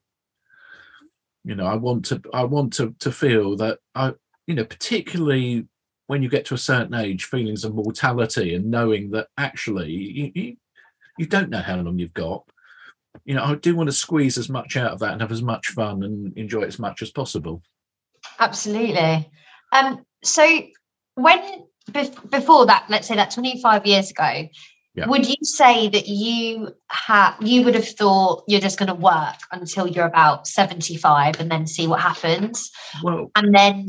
You 1.43 1.55
know 1.55 1.65
i 1.65 1.75
want 1.75 2.05
to 2.05 2.21
i 2.33 2.43
want 2.43 2.73
to 2.73 2.95
to 2.99 3.11
feel 3.11 3.57
that 3.57 3.79
i 3.95 4.13
you 4.45 4.55
know 4.55 4.65
particularly 4.65 5.67
when 6.07 6.21
you 6.21 6.29
get 6.29 6.45
to 6.45 6.53
a 6.53 6.59
certain 6.59 6.93
age 6.93 7.25
feelings 7.25 7.63
of 7.63 7.73
mortality 7.73 8.55
and 8.55 8.69
knowing 8.69 9.09
that 9.11 9.27
actually 9.37 9.91
you, 9.91 10.31
you, 10.35 10.55
you 11.17 11.25
don't 11.25 11.49
know 11.49 11.61
how 11.61 11.77
long 11.77 11.97
you've 11.97 12.13
got. 12.13 12.43
You 13.25 13.35
know 13.35 13.43
i 13.43 13.55
do 13.55 13.75
want 13.75 13.87
to 13.87 13.95
squeeze 13.95 14.37
as 14.37 14.49
much 14.49 14.75
out 14.75 14.91
of 14.91 14.99
that 14.99 15.13
and 15.13 15.21
have 15.21 15.31
as 15.31 15.43
much 15.43 15.69
fun 15.69 16.03
and 16.03 16.37
enjoy 16.37 16.63
it 16.63 16.67
as 16.67 16.79
much 16.79 17.01
as 17.01 17.11
possible 17.11 17.61
absolutely 18.43 19.29
um 19.71 20.05
so 20.23 20.45
when 21.15 21.65
before 21.91 22.65
that, 22.67 22.85
let's 22.89 23.07
say 23.07 23.15
that 23.15 23.31
25 23.31 23.85
years 23.85 24.11
ago, 24.11 24.47
yeah. 24.95 25.07
would 25.07 25.27
you 25.27 25.35
say 25.41 25.89
that 25.89 26.07
you 26.07 26.73
have 26.89 27.35
you 27.41 27.63
would 27.63 27.75
have 27.75 27.87
thought 27.87 28.43
you're 28.47 28.61
just 28.61 28.79
going 28.79 28.87
to 28.87 28.95
work 28.95 29.35
until 29.51 29.87
you're 29.87 30.05
about 30.05 30.47
75 30.47 31.39
and 31.39 31.51
then 31.51 31.67
see 31.67 31.87
what 31.87 31.99
happens? 31.99 32.71
Well, 33.03 33.31
and 33.35 33.53
then 33.53 33.87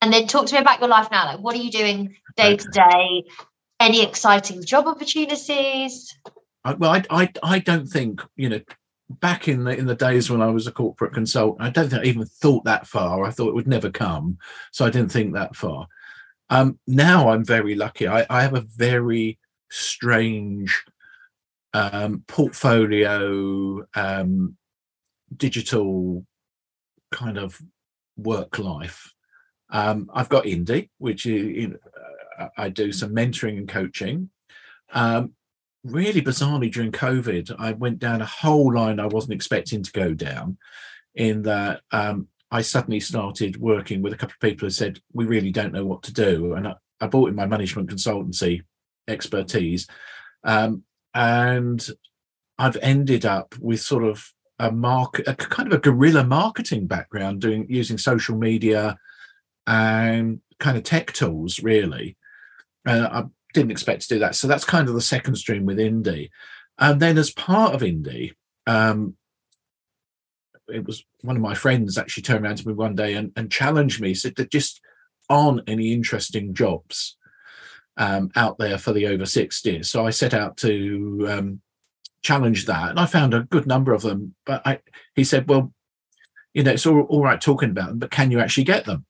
and 0.00 0.12
then 0.12 0.26
talk 0.26 0.46
to 0.46 0.54
me 0.54 0.60
about 0.60 0.80
your 0.80 0.88
life 0.88 1.08
now. 1.10 1.26
Like, 1.26 1.40
what 1.40 1.54
are 1.54 1.58
you 1.58 1.70
doing 1.70 2.16
day 2.36 2.56
to 2.56 2.68
day? 2.68 3.24
Any 3.78 4.02
exciting 4.02 4.64
job 4.64 4.86
opportunities? 4.86 6.16
I, 6.64 6.74
well, 6.74 6.92
I, 6.92 7.04
I 7.10 7.32
I 7.42 7.58
don't 7.58 7.86
think 7.86 8.22
you 8.36 8.48
know. 8.48 8.60
Back 9.08 9.46
in 9.46 9.64
the 9.64 9.76
in 9.76 9.86
the 9.86 9.94
days 9.94 10.28
when 10.30 10.42
I 10.42 10.48
was 10.48 10.66
a 10.66 10.72
corporate 10.72 11.14
consultant, 11.14 11.62
I 11.66 11.70
don't 11.70 11.88
think 11.88 12.02
I 12.02 12.06
even 12.06 12.26
thought 12.26 12.64
that 12.64 12.86
far. 12.86 13.24
I 13.24 13.30
thought 13.30 13.48
it 13.48 13.54
would 13.54 13.68
never 13.68 13.90
come, 13.90 14.38
so 14.72 14.84
I 14.84 14.90
didn't 14.90 15.12
think 15.12 15.34
that 15.34 15.54
far. 15.54 15.86
Um, 16.50 16.78
now 16.86 17.30
I'm 17.30 17.44
very 17.44 17.74
lucky. 17.74 18.08
I, 18.08 18.26
I 18.28 18.42
have 18.42 18.54
a 18.54 18.66
very 18.76 19.38
strange 19.70 20.84
um, 21.72 22.24
portfolio, 22.26 23.86
um, 23.94 24.56
digital 25.36 26.24
kind 27.12 27.38
of 27.38 27.60
work 28.16 28.58
life. 28.58 29.12
Um, 29.70 30.10
I've 30.12 30.28
got 30.28 30.44
Indie, 30.44 30.90
which 30.98 31.26
is, 31.26 31.74
uh, 32.38 32.48
I 32.56 32.68
do 32.68 32.92
some 32.92 33.14
mentoring 33.14 33.58
and 33.58 33.68
coaching. 33.68 34.30
Really 35.86 36.20
bizarrely 36.20 36.72
during 36.72 36.90
COVID, 36.90 37.54
I 37.60 37.72
went 37.72 38.00
down 38.00 38.20
a 38.20 38.26
whole 38.26 38.74
line 38.74 38.98
I 38.98 39.06
wasn't 39.06 39.34
expecting 39.34 39.84
to 39.84 39.92
go 39.92 40.14
down. 40.14 40.58
In 41.14 41.42
that, 41.42 41.80
um, 41.92 42.26
I 42.50 42.62
suddenly 42.62 42.98
started 42.98 43.60
working 43.60 44.02
with 44.02 44.12
a 44.12 44.16
couple 44.16 44.34
of 44.34 44.40
people 44.40 44.66
who 44.66 44.70
said 44.70 44.98
we 45.12 45.26
really 45.26 45.52
don't 45.52 45.72
know 45.72 45.86
what 45.86 46.02
to 46.04 46.12
do, 46.12 46.54
and 46.54 46.66
I, 46.66 46.74
I 47.00 47.06
brought 47.06 47.28
in 47.28 47.36
my 47.36 47.46
management 47.46 47.88
consultancy 47.88 48.62
expertise, 49.06 49.86
um, 50.42 50.82
and 51.14 51.88
I've 52.58 52.78
ended 52.82 53.24
up 53.24 53.54
with 53.60 53.80
sort 53.80 54.02
of 54.02 54.32
a 54.58 54.72
market, 54.72 55.28
a 55.28 55.36
kind 55.36 55.72
of 55.72 55.78
a 55.78 55.80
guerrilla 55.80 56.24
marketing 56.24 56.88
background, 56.88 57.40
doing 57.40 57.66
using 57.68 57.96
social 57.96 58.36
media 58.36 58.98
and 59.68 60.40
kind 60.58 60.76
of 60.76 60.82
tech 60.82 61.12
tools, 61.12 61.60
really. 61.60 62.16
Uh, 62.84 63.24
didn't 63.56 63.72
expect 63.72 64.02
to 64.02 64.08
do 64.08 64.18
that, 64.20 64.34
so 64.34 64.46
that's 64.46 64.64
kind 64.64 64.88
of 64.88 64.94
the 64.94 65.00
second 65.00 65.36
stream 65.36 65.66
with 65.66 65.78
indie. 65.78 66.30
And 66.78 67.00
then 67.00 67.18
as 67.18 67.30
part 67.30 67.74
of 67.74 67.80
indie, 67.80 68.34
um, 68.66 69.16
it 70.68 70.84
was 70.84 71.04
one 71.22 71.36
of 71.36 71.42
my 71.42 71.54
friends 71.54 71.96
actually 71.96 72.22
turned 72.22 72.44
around 72.44 72.58
to 72.58 72.68
me 72.68 72.74
one 72.74 72.94
day 72.94 73.14
and, 73.14 73.32
and 73.36 73.50
challenged 73.50 74.00
me, 74.00 74.14
said 74.14 74.34
there 74.36 74.46
just 74.46 74.80
aren't 75.28 75.68
any 75.68 75.92
interesting 75.92 76.54
jobs 76.54 77.16
um, 77.96 78.30
out 78.36 78.58
there 78.58 78.78
for 78.78 78.92
the 78.92 79.06
over 79.06 79.24
60s. 79.24 79.86
So 79.86 80.06
I 80.06 80.10
set 80.10 80.34
out 80.34 80.56
to 80.58 81.26
um, 81.30 81.60
challenge 82.22 82.66
that, 82.66 82.90
and 82.90 83.00
I 83.00 83.06
found 83.06 83.34
a 83.34 83.44
good 83.44 83.66
number 83.66 83.92
of 83.92 84.02
them. 84.02 84.34
But 84.44 84.66
I, 84.66 84.80
he 85.14 85.24
said, 85.24 85.48
well, 85.48 85.72
you 86.52 86.62
know, 86.62 86.72
it's 86.72 86.86
all, 86.86 87.00
all 87.02 87.22
right 87.22 87.40
talking 87.40 87.70
about 87.70 87.88
them, 87.88 87.98
but 87.98 88.10
can 88.10 88.30
you 88.30 88.40
actually 88.40 88.64
get 88.64 88.84
them? 88.84 89.06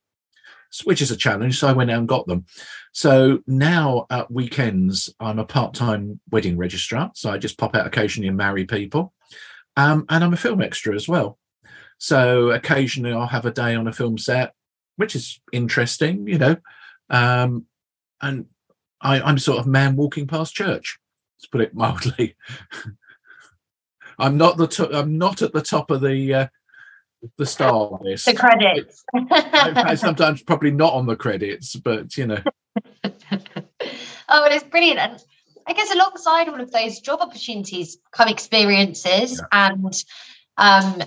Which 0.85 1.03
is 1.03 1.11
a 1.11 1.17
challenge. 1.17 1.59
So 1.59 1.69
I 1.69 1.73
went 1.73 1.91
out 1.91 1.99
and 1.99 2.09
got 2.09 2.27
them. 2.27 2.47
So 2.93 3.41
now 3.47 4.07
at 4.11 4.31
weekends, 4.31 5.13
I'm 5.21 5.39
a 5.39 5.45
part 5.45 5.75
time 5.75 6.21
wedding 6.31 6.57
registrar. 6.57 7.11
So 7.15 7.31
I 7.31 7.39
just 7.39 7.59
pop 7.59 7.75
out 7.75 7.87
occasionally 7.87 8.29
and 8.29 8.37
marry 8.37 8.65
people. 8.65 9.13
Um, 9.77 10.07
and 10.09 10.25
I'm 10.25 10.33
a 10.33 10.39
film 10.39 10.63
extra 10.63 10.95
as 10.95 11.09
well. 11.09 11.39
So 11.99 12.51
occasionally 12.51 13.13
I'll 13.13 13.27
have 13.27 13.47
a 13.47 13.51
day 13.51 13.75
on 13.75 13.87
a 13.87 13.93
film 13.93 14.19
set, 14.19 14.55
which 14.97 15.15
is 15.15 15.41
interesting, 15.53 16.27
you 16.27 16.39
know. 16.39 16.57
Um, 17.11 17.67
and 18.21 18.47
I, 19.01 19.21
I'm 19.21 19.39
sort 19.39 19.59
of 19.59 19.67
man 19.67 19.97
walking 19.97 20.27
past 20.27 20.55
church, 20.55 20.99
to 21.43 21.49
put 21.51 21.61
it 21.61 21.75
mildly. 21.75 22.37
I'm 24.19 24.37
not 24.37 24.57
the 24.57 24.67
to- 24.67 24.99
I'm 24.99 25.19
not 25.19 25.43
at 25.43 25.53
the 25.53 25.63
top 25.63 25.91
of 25.91 26.01
the 26.01 26.35
uh, 26.35 26.47
the 27.37 27.47
star 27.47 27.99
list. 28.01 28.27
The 28.27 28.35
credits. 28.35 29.05
I, 29.15 29.95
sometimes 29.95 30.43
probably 30.43 30.71
not 30.71 30.95
on 30.95 31.07
the 31.07 31.17
credits, 31.17 31.77
but 31.77 32.17
you 32.17 32.27
know. 32.27 32.43
oh, 33.05 33.11
well, 34.29 34.53
it's 34.53 34.65
brilliant. 34.65 34.99
And 34.99 35.23
I 35.67 35.73
guess 35.73 35.93
alongside 35.93 36.49
all 36.49 36.61
of 36.61 36.71
those 36.71 37.01
job 37.01 37.21
opportunities 37.21 37.99
come 38.13 38.29
experiences 38.29 39.41
yeah. 39.41 39.69
and 39.71 40.05
um, 40.57 41.03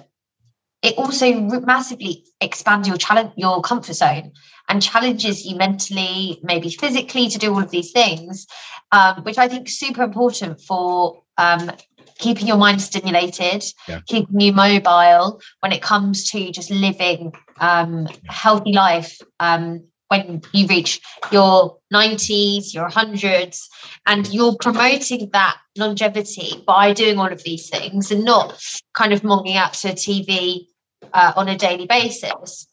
it 0.81 0.97
also 0.97 1.33
massively 1.33 2.25
expands 2.41 2.87
your 2.87 2.97
challenge 2.97 3.31
your 3.35 3.61
comfort 3.61 3.93
zone 3.93 4.33
and 4.67 4.81
challenges 4.81 5.45
you 5.45 5.55
mentally 5.55 6.39
maybe 6.43 6.69
physically 6.69 7.29
to 7.29 7.37
do 7.37 7.53
all 7.53 7.61
of 7.61 7.71
these 7.71 7.91
things 7.91 8.47
um, 8.91 9.23
which 9.23 9.37
i 9.37 9.47
think 9.47 9.67
is 9.67 9.79
super 9.79 10.03
important 10.03 10.61
for 10.61 11.21
um, 11.37 11.71
keeping 12.17 12.47
your 12.47 12.57
mind 12.57 12.81
stimulated 12.81 13.63
yeah. 13.87 13.99
keeping 14.07 14.39
you 14.39 14.51
mobile 14.51 15.41
when 15.59 15.71
it 15.71 15.81
comes 15.81 16.29
to 16.29 16.51
just 16.51 16.71
living 16.71 17.33
um, 17.59 18.07
a 18.27 18.31
healthy 18.31 18.73
life 18.73 19.19
um, 19.39 19.83
when 20.09 20.41
you 20.53 20.65
reach 20.67 20.99
your 21.31 21.77
90s, 21.93 22.73
your 22.73 22.89
100s, 22.89 23.61
and 24.07 24.27
you're 24.33 24.55
promoting 24.59 25.29
that 25.33 25.57
longevity 25.77 26.63
by 26.65 26.93
doing 26.93 27.19
all 27.19 27.31
of 27.31 27.43
these 27.43 27.69
things 27.69 28.11
and 28.11 28.25
not 28.25 28.61
kind 28.93 29.13
of 29.13 29.23
monging 29.23 29.55
out 29.55 29.73
to 29.73 29.89
TV 29.89 30.65
uh, 31.13 31.33
on 31.35 31.47
a 31.47 31.57
daily 31.57 31.85
basis. 31.85 32.67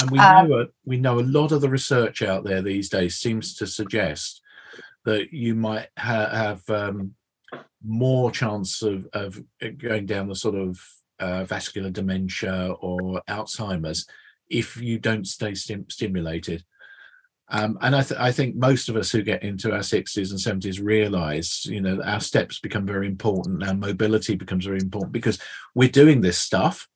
And 0.00 0.10
we 0.10 0.18
um, 0.18 0.48
know 0.48 0.66
we 0.84 0.96
know 0.96 1.20
a 1.20 1.22
lot 1.22 1.52
of 1.52 1.60
the 1.60 1.68
research 1.68 2.22
out 2.22 2.44
there 2.44 2.62
these 2.62 2.88
days 2.88 3.16
seems 3.16 3.54
to 3.56 3.66
suggest 3.66 4.40
that 5.04 5.32
you 5.32 5.54
might 5.54 5.88
ha- 5.96 6.30
have 6.30 6.68
um, 6.70 7.14
more 7.84 8.30
chance 8.30 8.82
of, 8.82 9.06
of 9.12 9.42
going 9.78 10.06
down 10.06 10.28
the 10.28 10.36
sort 10.36 10.54
of 10.54 10.80
uh, 11.18 11.44
vascular 11.44 11.90
dementia 11.90 12.72
or 12.80 13.22
Alzheimer's 13.28 14.06
if 14.48 14.76
you 14.76 14.98
don't 14.98 15.26
stay 15.26 15.54
stim- 15.54 15.88
stimulated. 15.88 16.64
Um, 17.48 17.78
and 17.80 17.94
I, 17.94 18.02
th- 18.02 18.20
I, 18.20 18.32
think 18.32 18.56
most 18.56 18.88
of 18.88 18.96
us 18.96 19.10
who 19.10 19.22
get 19.22 19.42
into 19.42 19.72
our 19.72 19.80
60s 19.80 20.30
and 20.30 20.62
70s 20.62 20.82
realize, 20.82 21.66
you 21.66 21.80
know, 21.80 22.00
our 22.02 22.20
steps 22.20 22.60
become 22.60 22.86
very 22.86 23.06
important, 23.06 23.62
our 23.62 23.74
mobility 23.74 24.36
becomes 24.36 24.64
very 24.64 24.78
important 24.78 25.12
because 25.12 25.38
we're 25.74 25.90
doing 25.90 26.22
this 26.22 26.38
stuff 26.38 26.88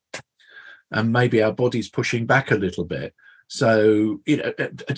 and 0.90 1.12
maybe 1.12 1.42
our 1.42 1.52
body's 1.52 1.90
pushing 1.90 2.26
back 2.26 2.50
a 2.50 2.56
little 2.56 2.84
bit. 2.84 3.14
So, 3.48 4.20
you 4.26 4.38
know, 4.38 4.52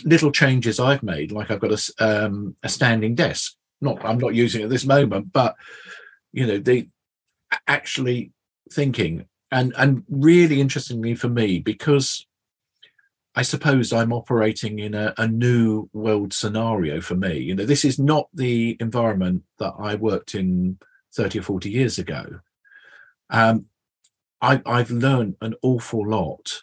little 0.04 0.30
changes 0.30 0.80
I've 0.80 1.02
made, 1.02 1.32
like 1.32 1.50
I've 1.50 1.60
got 1.60 1.72
a, 1.72 2.24
um, 2.26 2.56
a 2.62 2.68
standing 2.68 3.14
desk. 3.14 3.57
Not, 3.80 4.04
I'm 4.04 4.18
not 4.18 4.34
using 4.34 4.62
at 4.62 4.70
this 4.70 4.84
moment, 4.84 5.32
but 5.32 5.54
you 6.32 6.46
know, 6.46 6.58
the 6.58 6.88
actually 7.66 8.32
thinking 8.70 9.26
and 9.50 9.72
and 9.78 10.04
really 10.10 10.60
interestingly 10.60 11.14
for 11.14 11.28
me 11.28 11.58
because 11.58 12.26
I 13.34 13.42
suppose 13.42 13.92
I'm 13.92 14.12
operating 14.12 14.78
in 14.78 14.94
a, 14.94 15.14
a, 15.16 15.28
new 15.28 15.88
world 15.92 16.32
scenario 16.32 17.00
for 17.00 17.14
me. 17.14 17.38
You 17.38 17.54
know, 17.54 17.64
this 17.64 17.84
is 17.84 17.96
not 17.96 18.28
the 18.34 18.76
environment 18.80 19.44
that 19.60 19.74
I 19.78 19.94
worked 19.94 20.34
in 20.34 20.78
30 21.14 21.38
or 21.38 21.42
40 21.42 21.70
years 21.70 21.98
ago. 22.00 22.40
Um, 23.30 23.66
I, 24.40 24.60
I've 24.66 24.90
learned 24.90 25.36
an 25.40 25.54
awful 25.62 26.08
lot 26.08 26.62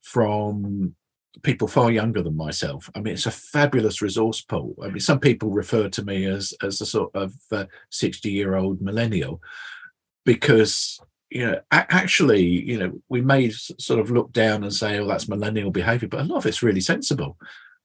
from 0.00 0.94
people 1.42 1.66
far 1.66 1.90
younger 1.90 2.22
than 2.22 2.36
myself. 2.36 2.90
I 2.94 3.00
mean, 3.00 3.14
it's 3.14 3.26
a 3.26 3.30
fabulous 3.30 4.02
resource 4.02 4.42
pool. 4.42 4.74
I 4.82 4.88
mean, 4.88 5.00
some 5.00 5.18
people 5.18 5.50
refer 5.50 5.88
to 5.88 6.04
me 6.04 6.26
as 6.26 6.54
as 6.62 6.80
a 6.80 6.86
sort 6.86 7.14
of 7.14 7.34
60 7.90 8.28
uh, 8.28 8.32
year 8.32 8.56
old 8.56 8.82
millennial 8.82 9.40
because 10.24 11.00
you 11.30 11.46
know, 11.46 11.60
actually, 11.70 12.42
you 12.42 12.78
know, 12.78 13.00
we 13.08 13.22
may 13.22 13.48
sort 13.50 14.00
of 14.00 14.10
look 14.10 14.32
down 14.32 14.62
and 14.62 14.72
say, 14.72 14.98
"Oh, 14.98 15.06
that's 15.06 15.28
millennial 15.28 15.70
behavior," 15.70 16.08
but 16.08 16.20
a 16.20 16.24
lot 16.24 16.36
of 16.36 16.46
it's 16.46 16.62
really 16.62 16.82
sensible. 16.82 17.38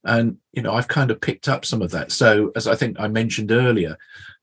And 0.04 0.38
you 0.52 0.62
know, 0.62 0.74
I've 0.74 0.90
kind 0.90 1.12
of 1.12 1.22
picked 1.22 1.48
up 1.48 1.64
some 1.64 1.82
of 1.82 1.92
that. 1.92 2.12
So, 2.12 2.52
as 2.58 2.68
I 2.68 2.76
think 2.76 3.00
I 3.00 3.08
mentioned 3.08 3.54
earlier, 3.54 3.98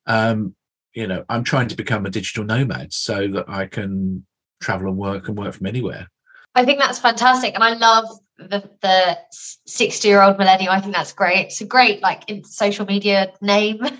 um, 0.07 0.55
you 0.95 1.07
know, 1.07 1.23
I'm 1.29 1.45
trying 1.45 1.69
to 1.69 1.77
become 1.77 2.07
a 2.07 2.11
digital 2.11 2.45
nomad 2.45 2.95
so 2.95 3.29
that 3.29 3.45
I 3.47 3.67
can 3.67 4.25
travel 4.63 4.89
and 4.89 4.97
work 4.97 5.29
and 5.29 5.37
work 5.37 5.53
from 5.53 5.67
anywhere. 5.67 6.09
I 6.55 6.65
think 6.65 6.79
that's 6.79 6.99
fantastic, 6.99 7.55
and 7.55 7.63
I 7.63 7.75
love 7.75 8.07
the 8.39 8.69
the 8.83 9.19
60 9.67 10.09
year 10.09 10.21
old 10.21 10.39
millennial 10.39 10.73
i 10.73 10.81
think 10.81 10.95
that's 10.95 11.13
great 11.13 11.47
it's 11.47 11.61
a 11.61 11.67
great 11.67 12.03
like 12.03 12.29
in 12.29 12.43
social 12.45 12.85
media 12.85 13.33
name 13.41 13.81
um, 13.85 13.93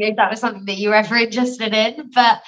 if 0.00 0.16
that 0.16 0.30
was 0.30 0.40
something 0.40 0.64
that 0.66 0.78
you 0.78 0.90
were 0.90 0.94
ever 0.94 1.16
interested 1.16 1.74
in 1.74 2.10
but 2.14 2.42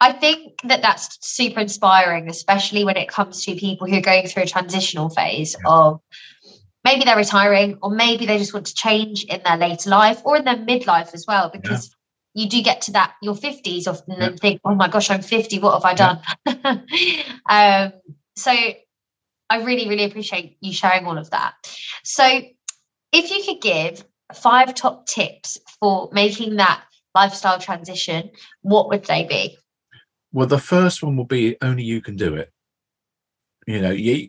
I 0.00 0.12
think 0.12 0.60
that 0.64 0.82
that's 0.82 1.18
super 1.26 1.60
inspiring, 1.60 2.28
especially 2.28 2.84
when 2.84 2.96
it 2.96 3.08
comes 3.08 3.44
to 3.44 3.54
people 3.54 3.86
who 3.86 3.96
are 3.96 4.02
going 4.02 4.26
through 4.26 4.42
a 4.42 4.46
transitional 4.46 5.08
phase 5.08 5.56
yeah. 5.58 5.70
of 5.70 6.00
maybe 6.84 7.04
they're 7.04 7.16
retiring 7.16 7.78
or 7.82 7.90
maybe 7.90 8.26
they 8.26 8.38
just 8.38 8.52
want 8.52 8.66
to 8.66 8.74
change 8.74 9.24
in 9.24 9.40
their 9.44 9.56
later 9.56 9.90
life 9.90 10.20
or 10.24 10.36
in 10.36 10.44
their 10.44 10.56
midlife 10.56 11.14
as 11.14 11.24
well, 11.26 11.50
because 11.50 11.90
yeah. 12.34 12.42
you 12.42 12.50
do 12.50 12.62
get 12.62 12.82
to 12.82 12.92
that 12.92 13.14
your 13.22 13.34
50s 13.34 13.88
often 13.88 14.16
yeah. 14.18 14.26
and 14.26 14.38
think, 14.38 14.60
oh 14.64 14.74
my 14.74 14.88
gosh, 14.88 15.10
I'm 15.10 15.22
50, 15.22 15.60
what 15.60 15.82
have 15.82 15.84
I 15.84 15.94
done? 15.94 16.20
um, 17.48 17.92
so 18.36 18.52
I 19.48 19.62
really, 19.62 19.88
really 19.88 20.04
appreciate 20.04 20.56
you 20.60 20.72
sharing 20.72 21.06
all 21.06 21.18
of 21.18 21.30
that. 21.30 21.54
So 22.04 22.26
if 23.12 23.30
you 23.30 23.42
could 23.44 23.62
give 23.62 24.04
five 24.34 24.74
top 24.74 25.06
tips 25.06 25.58
for 25.80 26.08
making 26.12 26.56
that 26.56 26.82
lifestyle 27.14 27.58
transition, 27.58 28.30
what 28.62 28.88
would 28.88 29.04
they 29.04 29.24
be? 29.24 29.56
Well, 30.32 30.46
the 30.46 30.58
first 30.58 31.02
one 31.02 31.16
will 31.16 31.24
be 31.24 31.56
only 31.62 31.82
you 31.82 32.00
can 32.00 32.16
do 32.16 32.34
it. 32.34 32.52
You 33.66 33.80
know, 33.80 33.90
you, 33.90 34.28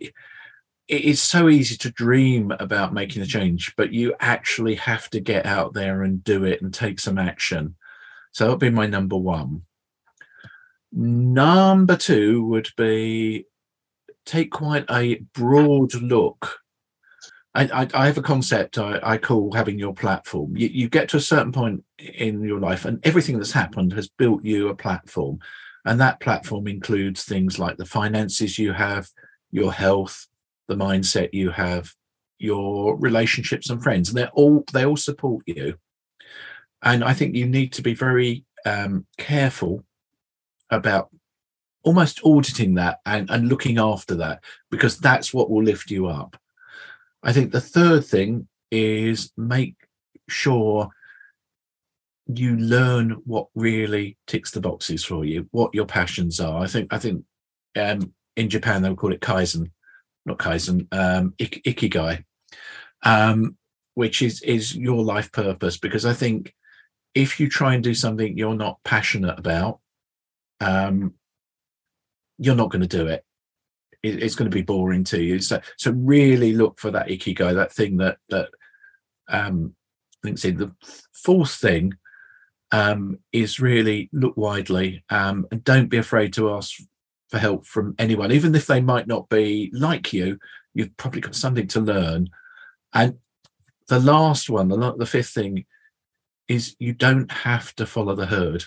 it 0.87 1.01
is 1.01 1.21
so 1.21 1.49
easy 1.49 1.75
to 1.77 1.91
dream 1.91 2.53
about 2.59 2.93
making 2.93 3.21
a 3.21 3.25
change, 3.25 3.73
but 3.75 3.91
you 3.91 4.15
actually 4.19 4.75
have 4.75 5.09
to 5.09 5.19
get 5.19 5.45
out 5.45 5.73
there 5.73 6.03
and 6.03 6.23
do 6.23 6.45
it 6.45 6.61
and 6.61 6.73
take 6.73 6.99
some 6.99 7.17
action. 7.17 7.75
So 8.31 8.45
that 8.45 8.51
would 8.51 8.59
be 8.59 8.69
my 8.69 8.87
number 8.87 9.17
one. 9.17 9.63
Number 10.93 11.97
two 11.97 12.45
would 12.45 12.69
be 12.77 13.45
take 14.27 14.51
quite 14.51 14.85
a 14.91 15.15
broad 15.33 15.95
look. 15.95 16.59
I, 17.55 17.63
I, 17.63 17.87
I 17.93 18.05
have 18.05 18.17
a 18.17 18.21
concept 18.21 18.77
I, 18.77 18.99
I, 19.01 19.17
call 19.17 19.53
having 19.53 19.79
your 19.79 19.93
platform. 19.93 20.55
You, 20.55 20.67
you 20.67 20.89
get 20.89 21.09
to 21.09 21.17
a 21.17 21.21
certain 21.21 21.51
point 21.51 21.83
in 21.97 22.43
your 22.43 22.59
life, 22.59 22.85
and 22.85 22.99
everything 23.03 23.37
that's 23.37 23.53
happened 23.53 23.93
has 23.93 24.09
built 24.09 24.45
you 24.45 24.69
a 24.69 24.75
platform. 24.75 25.39
And 25.85 25.99
that 26.01 26.19
platform 26.19 26.67
includes 26.67 27.23
things 27.23 27.57
like 27.57 27.77
the 27.77 27.85
finances 27.85 28.59
you 28.59 28.73
have, 28.73 29.07
your 29.51 29.73
health, 29.73 30.27
the 30.67 30.75
mindset 30.75 31.29
you 31.31 31.49
have, 31.51 31.93
your 32.37 32.97
relationships 32.97 33.69
and 33.69 33.81
friends. 33.81 34.09
And 34.09 34.17
they're 34.17 34.29
all 34.33 34.65
they 34.73 34.85
all 34.85 34.97
support 34.97 35.43
you. 35.47 35.75
and 36.83 37.03
I 37.03 37.13
think 37.13 37.35
you 37.35 37.47
need 37.47 37.71
to 37.73 37.81
be 37.81 37.95
very 37.95 38.45
um, 38.65 39.07
careful 39.17 39.83
about 40.69 41.09
almost 41.87 42.19
auditing 42.25 42.75
that 42.75 42.99
and, 43.05 43.29
and 43.29 43.47
looking 43.47 43.79
after 43.79 44.13
that 44.15 44.43
because 44.69 44.99
that's 44.99 45.33
what 45.33 45.49
will 45.49 45.63
lift 45.63 45.89
you 45.89 46.07
up. 46.07 46.35
I 47.23 47.31
think 47.31 47.51
the 47.51 47.61
third 47.61 48.05
thing 48.05 48.47
is 48.69 49.31
make 49.37 49.75
sure 50.27 50.89
you 52.27 52.57
learn 52.57 53.11
what 53.25 53.47
really 53.55 54.17
ticks 54.27 54.51
the 54.51 54.59
boxes 54.59 55.05
for 55.05 55.23
you, 55.23 55.47
what 55.51 55.73
your 55.73 55.85
passions 55.85 56.41
are. 56.41 56.61
I 56.61 56.67
think 56.67 56.93
I 56.93 56.99
think 56.99 57.23
um, 57.77 58.13
in 58.35 58.49
Japan 58.49 58.81
they 58.81 58.89
would 58.89 58.97
call 58.97 59.13
it 59.13 59.21
kaizen, 59.21 59.71
not 60.25 60.37
kaizen, 60.37 60.87
um, 60.91 61.33
ik- 61.39 61.63
ikigai, 61.63 62.25
um, 63.03 63.55
which 63.93 64.21
is 64.21 64.41
is 64.41 64.75
your 64.75 65.01
life 65.03 65.31
purpose. 65.31 65.77
Because 65.77 66.05
I 66.05 66.13
think 66.13 66.53
if 67.15 67.39
you 67.39 67.47
try 67.47 67.75
and 67.75 67.83
do 67.83 67.93
something 67.93 68.37
you're 68.37 68.55
not 68.55 68.83
passionate 68.83 69.39
about, 69.39 69.79
um, 70.59 71.13
you're 72.37 72.55
not 72.55 72.69
going 72.69 72.81
to 72.81 72.87
do 72.87 73.07
it. 73.07 73.23
it. 74.03 74.21
It's 74.21 74.35
going 74.35 74.49
to 74.49 74.55
be 74.55 74.61
boring 74.61 75.03
to 75.05 75.21
you. 75.21 75.39
So, 75.39 75.59
so 75.77 75.91
really 75.91 76.53
look 76.53 76.79
for 76.79 76.91
that 76.91 77.07
ikigai, 77.07 77.55
that 77.55 77.73
thing 77.73 77.97
that 77.97 78.17
that 78.29 78.49
um, 79.29 79.75
I 80.23 80.27
think. 80.27 80.37
See, 80.39 80.51
the 80.51 80.73
fourth 81.13 81.55
thing 81.55 81.93
um, 82.71 83.19
is 83.31 83.59
really 83.59 84.09
look 84.11 84.37
widely 84.37 85.03
um, 85.09 85.47
and 85.51 85.63
don't 85.63 85.89
be 85.89 85.97
afraid 85.97 86.33
to 86.33 86.53
ask 86.53 86.75
for 87.29 87.39
help 87.39 87.65
from 87.65 87.95
anyone, 87.99 88.31
even 88.31 88.55
if 88.55 88.67
they 88.67 88.81
might 88.81 89.07
not 89.07 89.29
be 89.29 89.69
like 89.73 90.13
you. 90.13 90.39
You've 90.73 90.95
probably 90.97 91.21
got 91.21 91.35
something 91.35 91.67
to 91.67 91.81
learn. 91.81 92.29
And 92.93 93.17
the 93.87 93.99
last 93.99 94.49
one, 94.49 94.67
the, 94.67 94.93
the 94.95 95.05
fifth 95.05 95.29
thing, 95.29 95.65
is 96.47 96.75
you 96.79 96.93
don't 96.93 97.31
have 97.31 97.75
to 97.75 97.85
follow 97.85 98.15
the 98.15 98.27
herd 98.27 98.63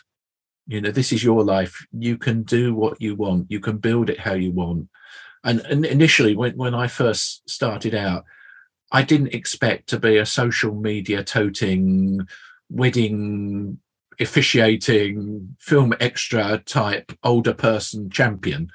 you 0.70 0.80
know 0.80 0.92
this 0.92 1.12
is 1.12 1.24
your 1.24 1.42
life. 1.42 1.84
You 1.92 2.16
can 2.16 2.44
do 2.44 2.74
what 2.74 3.00
you 3.00 3.16
want. 3.16 3.50
You 3.50 3.58
can 3.58 3.78
build 3.78 4.08
it 4.08 4.20
how 4.20 4.34
you 4.34 4.52
want. 4.52 4.88
And, 5.42 5.60
and 5.60 5.86
initially 5.86 6.36
when, 6.36 6.54
when 6.58 6.74
i 6.74 6.86
first 6.86 7.48
started 7.48 7.94
out 7.94 8.24
i 8.92 9.00
didn't 9.02 9.32
expect 9.32 9.88
to 9.88 9.98
be 9.98 10.18
a 10.18 10.26
social 10.26 10.74
media 10.74 11.24
toting 11.24 12.20
wedding 12.68 13.78
officiating 14.20 15.56
film 15.58 15.94
extra 15.98 16.58
type 16.58 17.10
older 17.24 17.54
person 17.54 18.10
champion. 18.10 18.70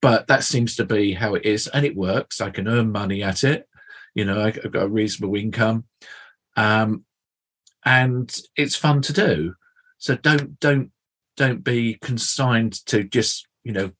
But 0.00 0.28
that 0.28 0.44
seems 0.44 0.76
to 0.76 0.84
be 0.84 1.14
how 1.14 1.34
it 1.34 1.44
is 1.44 1.66
and 1.66 1.84
it 1.84 1.96
works. 1.96 2.40
I 2.40 2.50
can 2.50 2.68
earn 2.68 2.92
money 2.92 3.22
at 3.22 3.42
it. 3.42 3.68
You 4.14 4.24
know 4.24 4.40
i've 4.42 4.72
got 4.72 4.84
a 4.84 4.88
reasonable 4.88 5.36
income. 5.36 5.84
Um, 6.56 7.04
and 7.84 8.34
it's 8.56 8.76
fun 8.76 9.02
to 9.02 9.12
do. 9.12 9.54
So 9.98 10.16
don't 10.16 10.58
don't 10.60 10.92
don't 11.36 11.62
be 11.62 11.94
consigned 11.94 12.84
to 12.86 13.04
just 13.04 13.46
you 13.64 13.72
know 13.72 13.92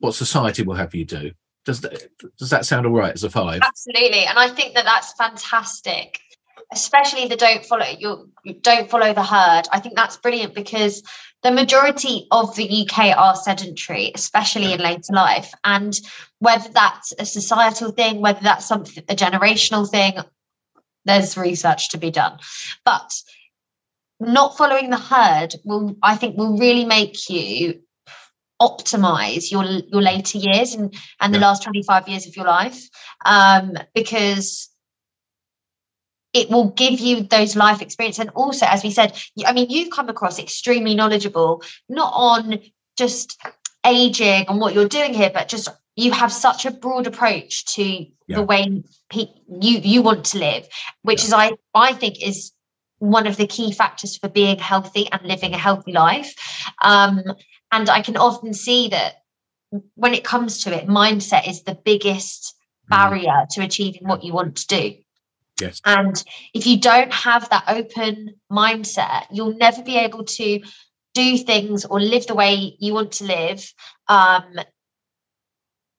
what 0.00 0.14
society 0.14 0.62
will 0.62 0.74
have 0.74 0.94
you 0.94 1.04
do. 1.04 1.32
Does 1.64 1.80
that 1.82 2.08
does 2.38 2.50
that 2.50 2.66
sound 2.66 2.86
all 2.86 2.92
right 2.92 3.12
as 3.12 3.24
a 3.24 3.30
five? 3.30 3.60
Absolutely 3.62 4.24
and 4.24 4.38
i 4.38 4.48
think 4.48 4.74
that 4.74 4.84
that's 4.84 5.12
fantastic 5.14 6.20
especially 6.72 7.26
the 7.28 7.36
don't 7.36 7.64
follow 7.64 7.86
you 7.98 8.30
don't 8.60 8.90
follow 8.90 9.12
the 9.14 9.22
herd. 9.22 9.62
I 9.72 9.80
think 9.80 9.96
that's 9.96 10.16
brilliant 10.16 10.54
because 10.54 11.02
the 11.42 11.50
majority 11.50 12.26
of 12.30 12.54
the 12.56 12.86
uk 12.86 12.98
are 12.98 13.36
sedentary 13.36 14.12
especially 14.14 14.72
in 14.72 14.80
later 14.80 15.12
life 15.12 15.52
and 15.64 15.98
whether 16.40 16.68
that's 16.70 17.12
a 17.18 17.24
societal 17.24 17.90
thing 17.90 18.20
whether 18.20 18.40
that's 18.42 18.66
something 18.66 19.04
a 19.08 19.14
generational 19.14 19.88
thing 19.88 20.18
there's 21.08 21.36
research 21.36 21.88
to 21.90 21.98
be 21.98 22.10
done. 22.10 22.38
But 22.84 23.12
not 24.20 24.56
following 24.56 24.90
the 24.90 24.98
herd 24.98 25.54
will 25.64 25.96
i 26.02 26.16
think 26.16 26.36
will 26.36 26.58
really 26.58 26.84
make 26.84 27.28
you 27.28 27.80
optimize 28.60 29.50
your 29.50 29.64
your 29.64 30.02
later 30.02 30.38
years 30.38 30.74
and 30.74 30.94
and 31.20 31.32
the 31.32 31.38
yeah. 31.38 31.46
last 31.46 31.62
25 31.62 32.08
years 32.08 32.26
of 32.26 32.36
your 32.36 32.46
life 32.46 32.88
um 33.24 33.76
because 33.94 34.68
it 36.34 36.50
will 36.50 36.70
give 36.70 36.98
you 37.00 37.22
those 37.22 37.56
life 37.56 37.80
experience 37.80 38.18
and 38.18 38.30
also 38.30 38.66
as 38.66 38.82
we 38.82 38.90
said 38.90 39.16
i 39.46 39.52
mean 39.52 39.70
you've 39.70 39.90
come 39.90 40.08
across 40.08 40.38
extremely 40.38 40.94
knowledgeable 40.94 41.62
not 41.88 42.12
on 42.14 42.58
just 42.96 43.40
aging 43.86 44.44
and 44.48 44.60
what 44.60 44.74
you're 44.74 44.88
doing 44.88 45.14
here 45.14 45.30
but 45.32 45.48
just 45.48 45.68
you 45.94 46.10
have 46.12 46.32
such 46.32 46.66
a 46.66 46.70
broad 46.70 47.06
approach 47.06 47.64
to 47.64 47.82
yeah. 47.82 48.06
the 48.36 48.42
way 48.42 48.82
pe- 49.08 49.34
you 49.60 49.78
you 49.78 50.02
want 50.02 50.24
to 50.24 50.38
live 50.38 50.68
which 51.02 51.20
yeah. 51.20 51.26
is 51.26 51.32
i 51.32 51.52
i 51.74 51.92
think 51.92 52.20
is 52.20 52.52
one 52.98 53.26
of 53.26 53.36
the 53.36 53.46
key 53.46 53.72
factors 53.72 54.16
for 54.16 54.28
being 54.28 54.58
healthy 54.58 55.08
and 55.10 55.22
living 55.22 55.54
a 55.54 55.58
healthy 55.58 55.92
life. 55.92 56.34
Um, 56.82 57.22
and 57.70 57.88
I 57.88 58.02
can 58.02 58.16
often 58.16 58.54
see 58.54 58.88
that 58.88 59.22
when 59.94 60.14
it 60.14 60.24
comes 60.24 60.64
to 60.64 60.74
it, 60.74 60.88
mindset 60.88 61.48
is 61.48 61.62
the 61.62 61.74
biggest 61.74 62.54
mm. 62.86 62.90
barrier 62.90 63.46
to 63.50 63.62
achieving 63.62 64.06
what 64.08 64.24
you 64.24 64.32
want 64.32 64.56
to 64.56 64.66
do. 64.66 64.94
Yes. 65.60 65.80
And 65.84 66.22
if 66.54 66.66
you 66.66 66.80
don't 66.80 67.12
have 67.12 67.48
that 67.50 67.64
open 67.68 68.34
mindset, 68.50 69.26
you'll 69.30 69.56
never 69.56 69.82
be 69.82 69.96
able 69.96 70.24
to 70.24 70.60
do 71.14 71.38
things 71.38 71.84
or 71.84 72.00
live 72.00 72.26
the 72.26 72.34
way 72.34 72.76
you 72.78 72.94
want 72.94 73.12
to 73.12 73.24
live 73.24 73.72
um, 74.06 74.54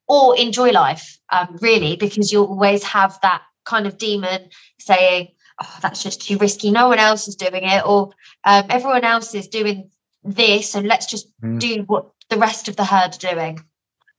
or 0.07 0.37
enjoy 0.37 0.71
life, 0.71 1.19
um, 1.31 1.57
really, 1.61 1.97
because 1.97 2.31
you'll 2.31 2.45
always 2.45 2.83
have 2.83 3.19
that 3.21 3.41
kind 3.65 3.85
of 3.85 3.97
demon 3.97 4.49
saying, 4.79 5.29
oh, 5.61 5.77
that's 5.81 6.03
just 6.03 6.21
too 6.21 6.37
risky. 6.37 6.71
No 6.71 6.87
one 6.87 6.99
else 6.99 7.27
is 7.27 7.35
doing 7.35 7.63
it, 7.63 7.85
or 7.85 8.11
um, 8.43 8.65
everyone 8.69 9.03
else 9.03 9.33
is 9.33 9.47
doing 9.47 9.89
this, 10.23 10.75
and 10.75 10.87
let's 10.87 11.05
just 11.05 11.27
mm. 11.41 11.59
do 11.59 11.83
what 11.83 12.09
the 12.29 12.37
rest 12.37 12.67
of 12.67 12.75
the 12.75 12.85
herd 12.85 13.15
are 13.15 13.33
doing. 13.33 13.59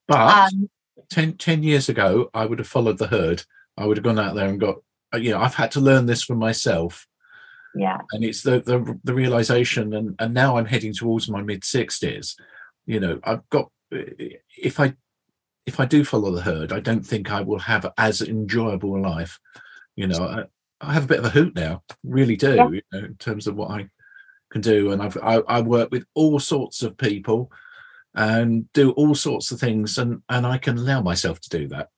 But 0.08 0.52
um, 0.52 0.70
10, 1.10 1.34
10 1.34 1.62
years 1.62 1.88
ago, 1.88 2.30
I 2.34 2.46
would 2.46 2.58
have 2.58 2.68
followed 2.68 2.98
the 2.98 3.06
herd. 3.06 3.44
I 3.76 3.86
would 3.86 3.96
have 3.96 4.04
gone 4.04 4.18
out 4.18 4.34
there 4.34 4.48
and 4.48 4.60
got, 4.60 4.76
uh, 5.14 5.18
you 5.18 5.30
know, 5.30 5.40
I've 5.40 5.54
had 5.54 5.70
to 5.72 5.80
learn 5.80 6.06
this 6.06 6.22
for 6.22 6.34
myself. 6.34 7.06
Yeah. 7.74 7.98
And 8.12 8.24
it's 8.24 8.42
the 8.42 8.60
the, 8.60 8.98
the 9.04 9.14
realization, 9.14 9.94
and 9.94 10.16
and 10.18 10.34
now 10.34 10.56
I'm 10.56 10.66
heading 10.66 10.92
towards 10.92 11.28
my 11.28 11.40
mid 11.40 11.62
sixties. 11.62 12.36
You 12.84 12.98
know, 12.98 13.20
I've 13.22 13.48
got 13.48 13.70
if 13.92 14.80
I 14.80 14.94
if 15.66 15.78
I 15.78 15.84
do 15.84 16.04
follow 16.04 16.32
the 16.32 16.42
herd, 16.42 16.72
I 16.72 16.80
don't 16.80 17.06
think 17.06 17.30
I 17.30 17.42
will 17.42 17.60
have 17.60 17.86
as 17.96 18.22
enjoyable 18.22 18.96
a 18.96 18.98
life. 18.98 19.38
You 19.94 20.08
know, 20.08 20.46
I 20.80 20.94
have 20.94 21.04
a 21.04 21.08
bit 21.08 21.18
of 21.18 21.26
a 21.26 21.30
hoot 21.30 21.54
now, 21.54 21.82
really 22.02 22.36
do, 22.36 22.54
yeah. 22.54 22.68
you 22.68 22.82
know, 22.92 22.98
in 23.00 23.16
terms 23.16 23.46
of 23.46 23.56
what 23.56 23.70
I 23.70 23.88
can 24.50 24.60
do. 24.60 24.92
And 24.92 25.02
I've 25.02 25.16
I, 25.18 25.36
I, 25.36 25.60
work 25.60 25.90
with 25.90 26.04
all 26.14 26.38
sorts 26.38 26.82
of 26.82 26.96
people 26.96 27.50
and 28.14 28.70
do 28.72 28.92
all 28.92 29.14
sorts 29.14 29.50
of 29.50 29.60
things, 29.60 29.98
and 29.98 30.22
and 30.28 30.46
I 30.46 30.58
can 30.58 30.78
allow 30.78 31.02
myself 31.02 31.40
to 31.40 31.50
do 31.50 31.68
that. 31.68 31.88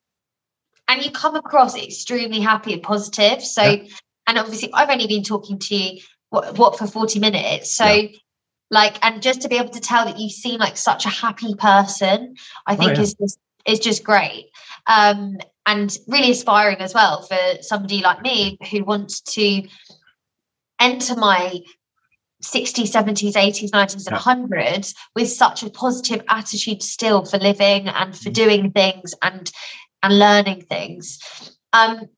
And 0.88 1.04
you 1.04 1.10
come 1.10 1.36
across 1.36 1.76
extremely 1.76 2.40
happy 2.40 2.72
and 2.72 2.82
positive. 2.82 3.42
So, 3.42 3.62
yeah. 3.62 3.84
and 4.26 4.38
obviously, 4.38 4.70
I've 4.74 4.90
only 4.90 5.06
been 5.06 5.22
talking 5.22 5.58
to 5.58 5.74
you 5.74 6.00
what, 6.30 6.58
what 6.58 6.78
for 6.78 6.86
forty 6.86 7.18
minutes. 7.18 7.74
So. 7.74 7.86
Yeah. 7.86 8.08
Like 8.70 9.04
and 9.04 9.20
just 9.20 9.42
to 9.42 9.50
be 9.50 9.58
able 9.58 9.68
to 9.68 9.80
tell 9.80 10.06
that 10.06 10.18
you 10.18 10.30
seem 10.30 10.58
like 10.58 10.78
such 10.78 11.04
a 11.04 11.10
happy 11.10 11.54
person, 11.56 12.36
I 12.66 12.72
oh, 12.72 12.76
think 12.76 12.96
oh, 12.96 13.02
is 13.02 13.12
just 13.12 13.38
is 13.66 13.80
just 13.80 14.02
great. 14.02 14.46
Um, 14.86 15.36
and 15.66 15.96
really 16.08 16.28
inspiring 16.28 16.78
as 16.78 16.94
well 16.94 17.22
for 17.22 17.62
somebody 17.62 18.00
like 18.00 18.22
me 18.22 18.58
who 18.70 18.84
wants 18.84 19.20
to 19.20 19.62
enter 20.80 21.14
my 21.16 21.60
60s 22.42 22.90
70s 22.90 23.34
80s 23.34 23.70
90s 23.70 24.06
and 24.06 24.50
100s 24.50 24.94
with 25.14 25.28
such 25.28 25.62
a 25.62 25.70
positive 25.70 26.22
attitude 26.28 26.82
still 26.82 27.24
for 27.24 27.38
living 27.38 27.88
and 27.88 28.16
for 28.16 28.30
mm. 28.30 28.34
doing 28.34 28.72
things 28.72 29.14
and 29.22 29.50
and 30.02 30.18
learning 30.18 30.62
things. 30.62 31.20
Um 31.72 32.08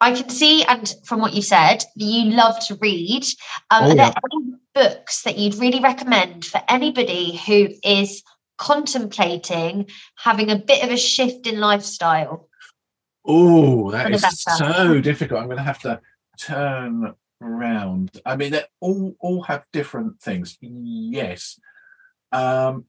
i 0.00 0.12
can 0.12 0.28
see 0.28 0.64
and 0.64 0.94
from 1.04 1.20
what 1.20 1.32
you 1.32 1.40
said 1.40 1.82
you 1.96 2.30
love 2.32 2.56
to 2.66 2.74
read. 2.76 3.24
Um, 3.70 3.84
oh, 3.84 3.90
are 3.90 3.94
there 3.94 4.12
any 4.32 4.54
books 4.74 5.22
that 5.22 5.38
you'd 5.38 5.54
really 5.54 5.80
recommend 5.80 6.44
for 6.44 6.60
anybody 6.68 7.40
who 7.46 7.68
is 7.82 8.22
contemplating 8.58 9.88
having 10.16 10.50
a 10.50 10.58
bit 10.58 10.84
of 10.84 10.90
a 10.90 10.96
shift 10.96 11.46
in 11.46 11.58
lifestyle 11.58 12.48
Oh, 13.24 13.90
that 13.90 14.12
is 14.12 14.24
so 14.56 15.00
difficult. 15.02 15.40
I'm 15.40 15.46
going 15.46 15.58
to 15.58 15.62
have 15.62 15.80
to 15.80 16.00
turn 16.38 17.14
around. 17.40 18.20
I 18.24 18.36
mean, 18.36 18.52
they 18.52 18.64
all 18.80 19.16
all 19.20 19.42
have 19.42 19.64
different 19.72 20.20
things. 20.20 20.58
Yes. 20.60 21.58
Um, 22.32 22.86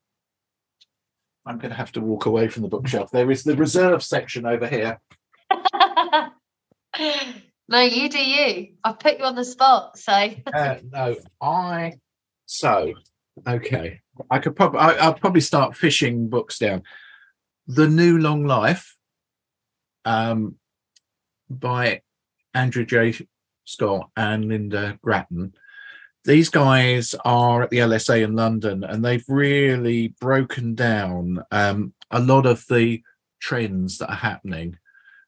I'm 1.45 1.59
going 1.59 1.69
to 1.69 1.77
have 1.77 1.91
to 1.93 2.01
walk 2.01 2.25
away 2.25 2.47
from 2.47 2.63
the 2.63 2.69
bookshelf. 2.69 3.11
There 3.11 3.29
is 3.29 3.43
the 3.43 3.55
reserve 3.55 4.03
section 4.03 4.45
over 4.45 4.67
here. 4.67 4.99
no, 7.69 7.81
you 7.81 8.09
do 8.09 8.19
you. 8.19 8.69
I've 8.83 8.99
put 8.99 9.19
you 9.19 9.25
on 9.25 9.35
the 9.35 9.45
spot. 9.45 9.97
So 9.97 10.11
uh, 10.53 10.77
no, 10.91 11.15
I 11.41 11.93
so 12.45 12.93
okay. 13.47 14.01
I 14.31 14.39
could 14.39 14.55
probably 14.55 14.79
I'll 14.79 15.13
probably 15.13 15.41
start 15.41 15.75
fishing 15.75 16.29
books 16.29 16.57
down. 16.57 16.83
The 17.67 17.87
New 17.87 18.17
Long 18.17 18.45
Life 18.45 18.94
um, 20.05 20.55
by 21.49 22.01
Andrew 22.53 22.85
J. 22.85 23.13
Scott 23.65 24.09
and 24.15 24.45
Lynda 24.45 24.99
Gratton. 25.01 25.53
these 26.23 26.49
guys 26.49 27.13
are 27.23 27.63
at 27.63 27.69
the 27.69 27.79
LSA 27.79 28.23
in 28.23 28.35
London, 28.35 28.83
and 28.83 29.03
they've 29.03 29.27
really 29.27 30.09
broken 30.19 30.73
down 30.73 31.43
um, 31.51 31.93
a 32.09 32.19
lot 32.19 32.45
of 32.45 32.65
the 32.67 33.01
trends 33.39 33.99
that 33.99 34.09
are 34.09 34.15
happening. 34.15 34.77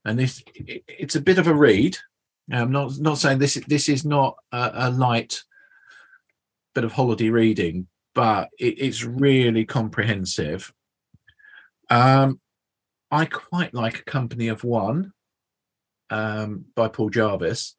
And 0.06 0.18
this, 0.18 0.42
it's 0.56 1.16
a 1.16 1.22
bit 1.22 1.38
of 1.38 1.48
a 1.48 1.54
read. 1.54 1.98
I'm 2.52 2.72
not 2.72 2.98
not 3.00 3.18
saying 3.18 3.40
this. 3.40 3.56
This 3.68 3.90
is 3.90 4.06
not 4.06 4.38
a, 4.52 4.72
a 4.74 4.90
light 4.90 5.44
bit 6.74 6.86
of 6.86 6.94
holiday 6.94 7.30
reading, 7.30 7.88
but 8.16 8.50
it, 8.58 8.80
it's 8.80 9.04
really 9.04 9.66
comprehensive. 9.66 10.74
Um, 11.90 12.40
I 13.12 13.26
quite 13.26 13.74
like 13.74 14.00
a 14.00 14.04
company 14.04 14.48
of 14.48 14.64
one 14.64 15.14
um, 16.10 16.66
by 16.76 16.88
Paul 16.88 17.10
Jarvis, 17.10 17.76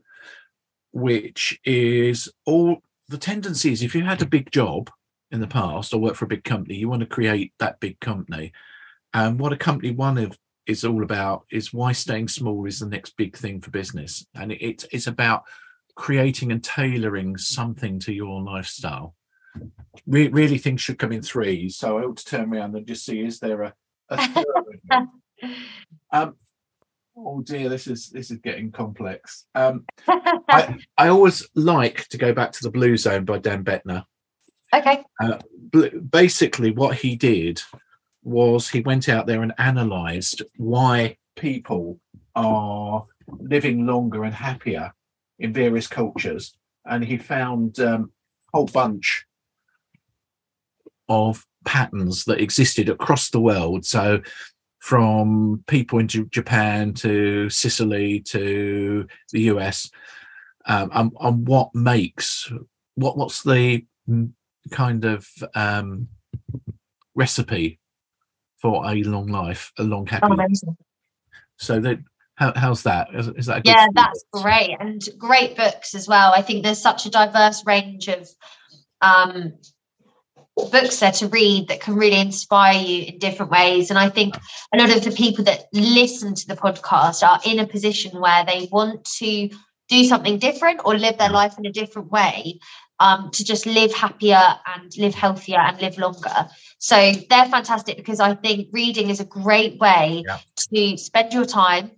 which 0.93 1.59
is 1.65 2.31
all 2.47 2.79
the 3.09 3.19
tendencies. 3.19 3.83
If 3.83 3.95
you 3.95 4.05
had 4.05 4.23
a 4.23 4.27
big 4.27 4.51
job 4.51 4.91
in 5.31 5.41
the 5.41 5.47
past 5.47 5.93
or 5.93 6.01
work 6.01 6.15
for 6.15 6.25
a 6.25 6.29
big 6.29 6.45
company, 6.45 6.77
you 6.77 6.89
want 6.89 7.01
to 7.01 7.07
create 7.07 7.53
that 7.59 7.81
big 7.81 8.01
company. 8.01 8.53
And 9.13 9.39
what 9.39 9.53
a 9.53 9.57
company 9.57 9.91
one 9.91 10.19
of 10.19 10.39
is 10.67 10.85
all 10.85 11.03
about 11.03 11.47
is 11.51 11.73
why 11.73 11.93
staying 11.93 12.29
small 12.29 12.67
is 12.67 12.81
the 12.81 12.87
next 12.87 13.17
big 13.17 13.37
thing 13.37 13.61
for 13.61 13.71
business, 13.71 14.27
and 14.35 14.53
it, 14.53 14.63
it's 14.63 14.87
it's 14.93 15.07
about 15.07 15.45
creating 15.95 16.53
and 16.53 16.63
tailoring 16.63 17.37
something 17.39 17.99
to 17.99 18.13
your 18.13 18.43
lifestyle. 18.43 19.15
Re- 20.07 20.29
really, 20.29 20.59
things 20.59 20.83
should 20.83 20.99
come 20.99 21.11
in 21.11 21.23
threes. 21.23 21.77
So 21.77 21.99
I 21.99 22.03
ought 22.03 22.19
to 22.19 22.25
turn 22.25 22.53
around 22.53 22.77
and 22.77 22.87
just 22.87 23.05
see 23.05 23.21
is 23.21 23.41
there 23.41 23.63
a? 23.63 23.75
um, 26.13 26.37
oh 27.17 27.41
dear, 27.43 27.69
this 27.69 27.87
is 27.87 28.11
this 28.11 28.31
is 28.31 28.39
getting 28.39 28.71
complex. 28.71 29.47
Um, 29.55 29.85
I, 30.09 30.79
I 30.97 31.09
always 31.09 31.47
like 31.55 32.09
to 32.09 32.19
go 32.19 32.33
back 32.33 32.53
to 32.53 32.63
the 32.63 32.71
Blue 32.71 32.97
Zone 32.97 33.25
by 33.25 33.39
Dan 33.39 33.65
Buettner. 33.65 34.05
Okay. 34.75 35.05
Uh, 35.21 35.39
basically, 36.11 36.71
what 36.71 36.97
he 36.97 37.17
did 37.17 37.63
was 38.23 38.69
he 38.69 38.81
went 38.81 39.09
out 39.09 39.27
there 39.27 39.43
and 39.43 39.55
analysed 39.59 40.43
why 40.57 41.17
people 41.37 41.99
are 42.35 43.05
living 43.27 43.87
longer 43.87 44.25
and 44.25 44.35
happier 44.35 44.93
in 45.39 45.53
various 45.53 45.87
cultures, 45.87 46.55
and 46.85 47.05
he 47.05 47.17
found 47.17 47.81
um, 47.81 48.13
a 48.53 48.59
whole 48.59 48.67
bunch 48.67 49.25
of 51.09 51.45
patterns 51.65 52.25
that 52.25 52.41
existed 52.41 52.89
across 52.89 53.31
the 53.31 53.41
world. 53.41 53.85
So 53.85 54.21
from 54.79 55.65
people 55.67 55.99
into 55.99 56.27
Japan 56.27 56.95
to 56.95 57.51
Sicily 57.51 58.21
to 58.21 59.07
the 59.33 59.41
US, 59.43 59.91
um, 60.67 60.91
and, 60.93 61.13
and 61.21 61.49
what 61.49 61.75
makes 61.75 62.51
what 62.95 63.17
what's 63.17 63.43
the 63.43 63.85
kind 64.71 65.05
of 65.05 65.29
um, 65.55 66.09
recipe 67.15 67.79
for 68.59 68.85
a 68.87 68.95
long 69.03 69.27
life, 69.29 69.73
a 69.79 69.83
long 69.83 70.07
happy. 70.07 70.27
Amazing. 70.31 70.77
So 71.57 71.81
that 71.81 71.99
how, 72.37 72.53
how's 72.55 72.83
that? 72.85 73.09
Is, 73.15 73.29
is 73.29 73.47
that 73.47 73.67
yeah? 73.67 73.89
That's 73.95 74.25
great 74.33 74.77
and 74.79 75.03
great 75.19 75.57
books 75.57 75.95
as 75.95 76.07
well. 76.07 76.33
I 76.33 76.43
think 76.43 76.63
there's 76.63 76.81
such 76.81 77.07
a 77.07 77.11
diverse 77.11 77.65
range 77.67 78.09
of 78.09 78.29
um, 79.01 79.55
books 80.67 81.01
there 81.01 81.13
to 81.13 81.29
read 81.29 81.69
that 81.69 81.81
can 81.81 81.95
really 81.95 82.21
inspire 82.21 82.79
you 82.79 83.05
in 83.05 83.19
different 83.19 83.51
ways. 83.51 83.91
And 83.91 83.99
I 83.99 84.09
think 84.09 84.37
a 84.73 84.79
lot 84.79 84.95
of 84.95 85.05
the 85.05 85.11
people 85.11 85.45
that 85.45 85.67
listen 85.73 86.35
to 86.35 86.47
the 86.47 86.57
podcast 86.57 87.27
are 87.27 87.41
in 87.45 87.59
a 87.59 87.67
position 87.67 88.21
where 88.21 88.45
they 88.45 88.69
want 88.71 89.05
to 89.19 89.51
do 89.89 90.05
something 90.05 90.39
different 90.39 90.81
or 90.85 90.97
live 90.97 91.19
their 91.19 91.31
life 91.31 91.59
in 91.59 91.67
a 91.67 91.73
different 91.73 92.11
way 92.11 92.59
um, 93.01 93.31
to 93.33 93.45
just 93.45 93.67
live 93.67 93.95
happier 93.95 94.43
and 94.77 94.97
live 94.99 95.15
healthier 95.15 95.59
and 95.59 95.81
live 95.81 95.99
longer. 95.99 96.49
So 96.79 97.13
they're 97.31 97.47
fantastic 97.47 97.97
because 97.97 98.21
I 98.21 98.35
think 98.35 98.69
reading 98.73 99.11
is 99.11 99.21
a 99.21 99.25
great 99.25 99.79
way 99.79 100.25
yeah. 100.27 100.39
to 100.73 100.97
spend 100.97 101.33
your 101.33 101.45
time, 101.45 101.93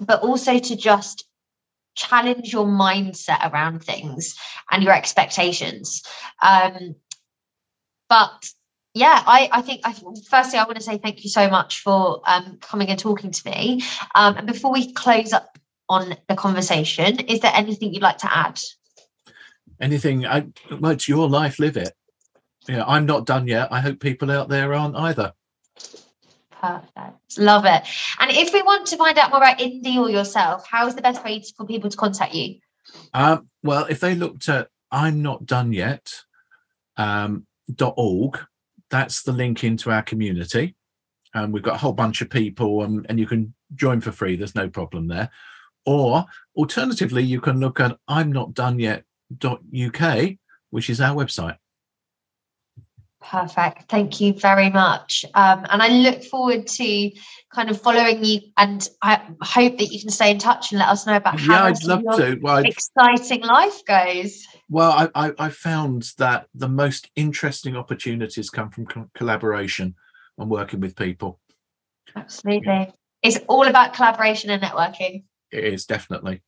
but 0.00 0.22
also 0.22 0.58
to 0.58 0.76
just 0.76 1.26
challenge 1.94 2.52
your 2.52 2.66
mindset 2.66 3.52
around 3.52 3.84
things 3.84 4.34
and 4.70 4.82
your 4.82 4.94
expectations. 4.94 6.02
Um, 6.40 6.96
but 8.12 8.46
yeah, 8.92 9.22
I, 9.26 9.48
I 9.50 9.62
think 9.62 9.80
I, 9.84 9.94
firstly 10.28 10.58
I 10.58 10.64
want 10.64 10.76
to 10.76 10.82
say 10.82 10.98
thank 10.98 11.24
you 11.24 11.30
so 11.30 11.48
much 11.48 11.80
for 11.80 12.20
um, 12.26 12.58
coming 12.60 12.88
and 12.88 12.98
talking 12.98 13.30
to 13.30 13.50
me. 13.50 13.82
Um, 14.14 14.36
and 14.36 14.46
before 14.46 14.70
we 14.70 14.92
close 14.92 15.32
up 15.32 15.56
on 15.88 16.14
the 16.28 16.34
conversation, 16.34 17.20
is 17.20 17.40
there 17.40 17.52
anything 17.54 17.94
you'd 17.94 18.02
like 18.02 18.18
to 18.18 18.30
add? 18.30 18.60
Anything? 19.80 20.26
I, 20.26 20.44
well, 20.78 20.92
it's 20.92 21.08
your 21.08 21.26
life. 21.26 21.58
Live 21.58 21.78
it. 21.78 21.94
Yeah, 22.68 22.84
I'm 22.86 23.06
not 23.06 23.24
done 23.24 23.48
yet. 23.48 23.72
I 23.72 23.80
hope 23.80 23.98
people 23.98 24.30
out 24.30 24.50
there 24.50 24.74
aren't 24.74 24.94
either. 24.94 25.32
Perfect. 26.50 27.38
Love 27.38 27.64
it. 27.64 27.82
And 28.20 28.30
if 28.30 28.52
we 28.52 28.60
want 28.60 28.88
to 28.88 28.98
find 28.98 29.16
out 29.16 29.30
more 29.30 29.38
about 29.38 29.58
Indie 29.58 29.96
or 29.96 30.10
yourself, 30.10 30.66
how 30.70 30.86
is 30.86 30.94
the 30.94 31.02
best 31.02 31.24
way 31.24 31.42
for 31.56 31.64
people 31.64 31.88
to 31.88 31.96
contact 31.96 32.34
you? 32.34 32.56
Um, 33.14 33.48
well, 33.62 33.86
if 33.86 34.00
they 34.00 34.14
looked 34.14 34.50
at 34.50 34.68
I'm 34.90 35.22
not 35.22 35.46
done 35.46 35.72
yet, 35.72 36.10
um, 36.98 37.46
org. 37.96 38.38
That's 38.90 39.22
the 39.22 39.32
link 39.32 39.64
into 39.64 39.90
our 39.90 40.02
community. 40.02 40.76
And 41.34 41.52
we've 41.52 41.62
got 41.62 41.76
a 41.76 41.78
whole 41.78 41.94
bunch 41.94 42.20
of 42.20 42.28
people 42.28 42.82
and, 42.82 43.06
and 43.08 43.18
you 43.18 43.26
can 43.26 43.54
join 43.74 44.00
for 44.00 44.12
free. 44.12 44.36
There's 44.36 44.54
no 44.54 44.68
problem 44.68 45.08
there. 45.08 45.30
Or 45.86 46.26
alternatively, 46.56 47.22
you 47.22 47.40
can 47.40 47.58
look 47.58 47.80
at 47.80 47.96
I'm 48.06 48.30
not 48.30 48.54
done 48.54 48.78
yet.uk, 48.78 50.30
which 50.70 50.90
is 50.90 51.00
our 51.00 51.16
website. 51.16 51.56
Perfect. 53.24 53.88
Thank 53.88 54.20
you 54.20 54.32
very 54.34 54.70
much. 54.70 55.24
Um, 55.34 55.66
and 55.70 55.82
I 55.82 55.88
look 55.88 56.22
forward 56.24 56.66
to 56.66 57.10
kind 57.54 57.70
of 57.70 57.80
following 57.80 58.24
you 58.24 58.40
and 58.56 58.88
I 59.02 59.20
hope 59.42 59.78
that 59.78 59.92
you 59.92 60.00
can 60.00 60.10
stay 60.10 60.30
in 60.30 60.38
touch 60.38 60.72
and 60.72 60.78
let 60.78 60.88
us 60.88 61.06
know 61.06 61.16
about 61.16 61.38
how 61.38 61.54
yeah, 61.54 61.64
I'd 61.64 61.84
love 61.84 62.02
to. 62.16 62.38
Well, 62.40 62.64
exciting 62.64 63.42
life 63.42 63.84
goes. 63.86 64.46
Well, 64.68 64.90
I, 64.90 65.26
I, 65.26 65.32
I, 65.38 65.48
found 65.50 66.12
that 66.18 66.46
the 66.54 66.68
most 66.68 67.10
interesting 67.14 67.76
opportunities 67.76 68.50
come 68.50 68.70
from 68.70 68.86
co- 68.86 69.10
collaboration 69.14 69.94
and 70.38 70.50
working 70.50 70.80
with 70.80 70.96
people. 70.96 71.40
Absolutely. 72.16 72.92
It's 73.22 73.38
all 73.48 73.68
about 73.68 73.94
collaboration 73.94 74.50
and 74.50 74.62
networking. 74.62 75.24
It 75.50 75.64
is 75.64 75.84
definitely. 75.84 76.42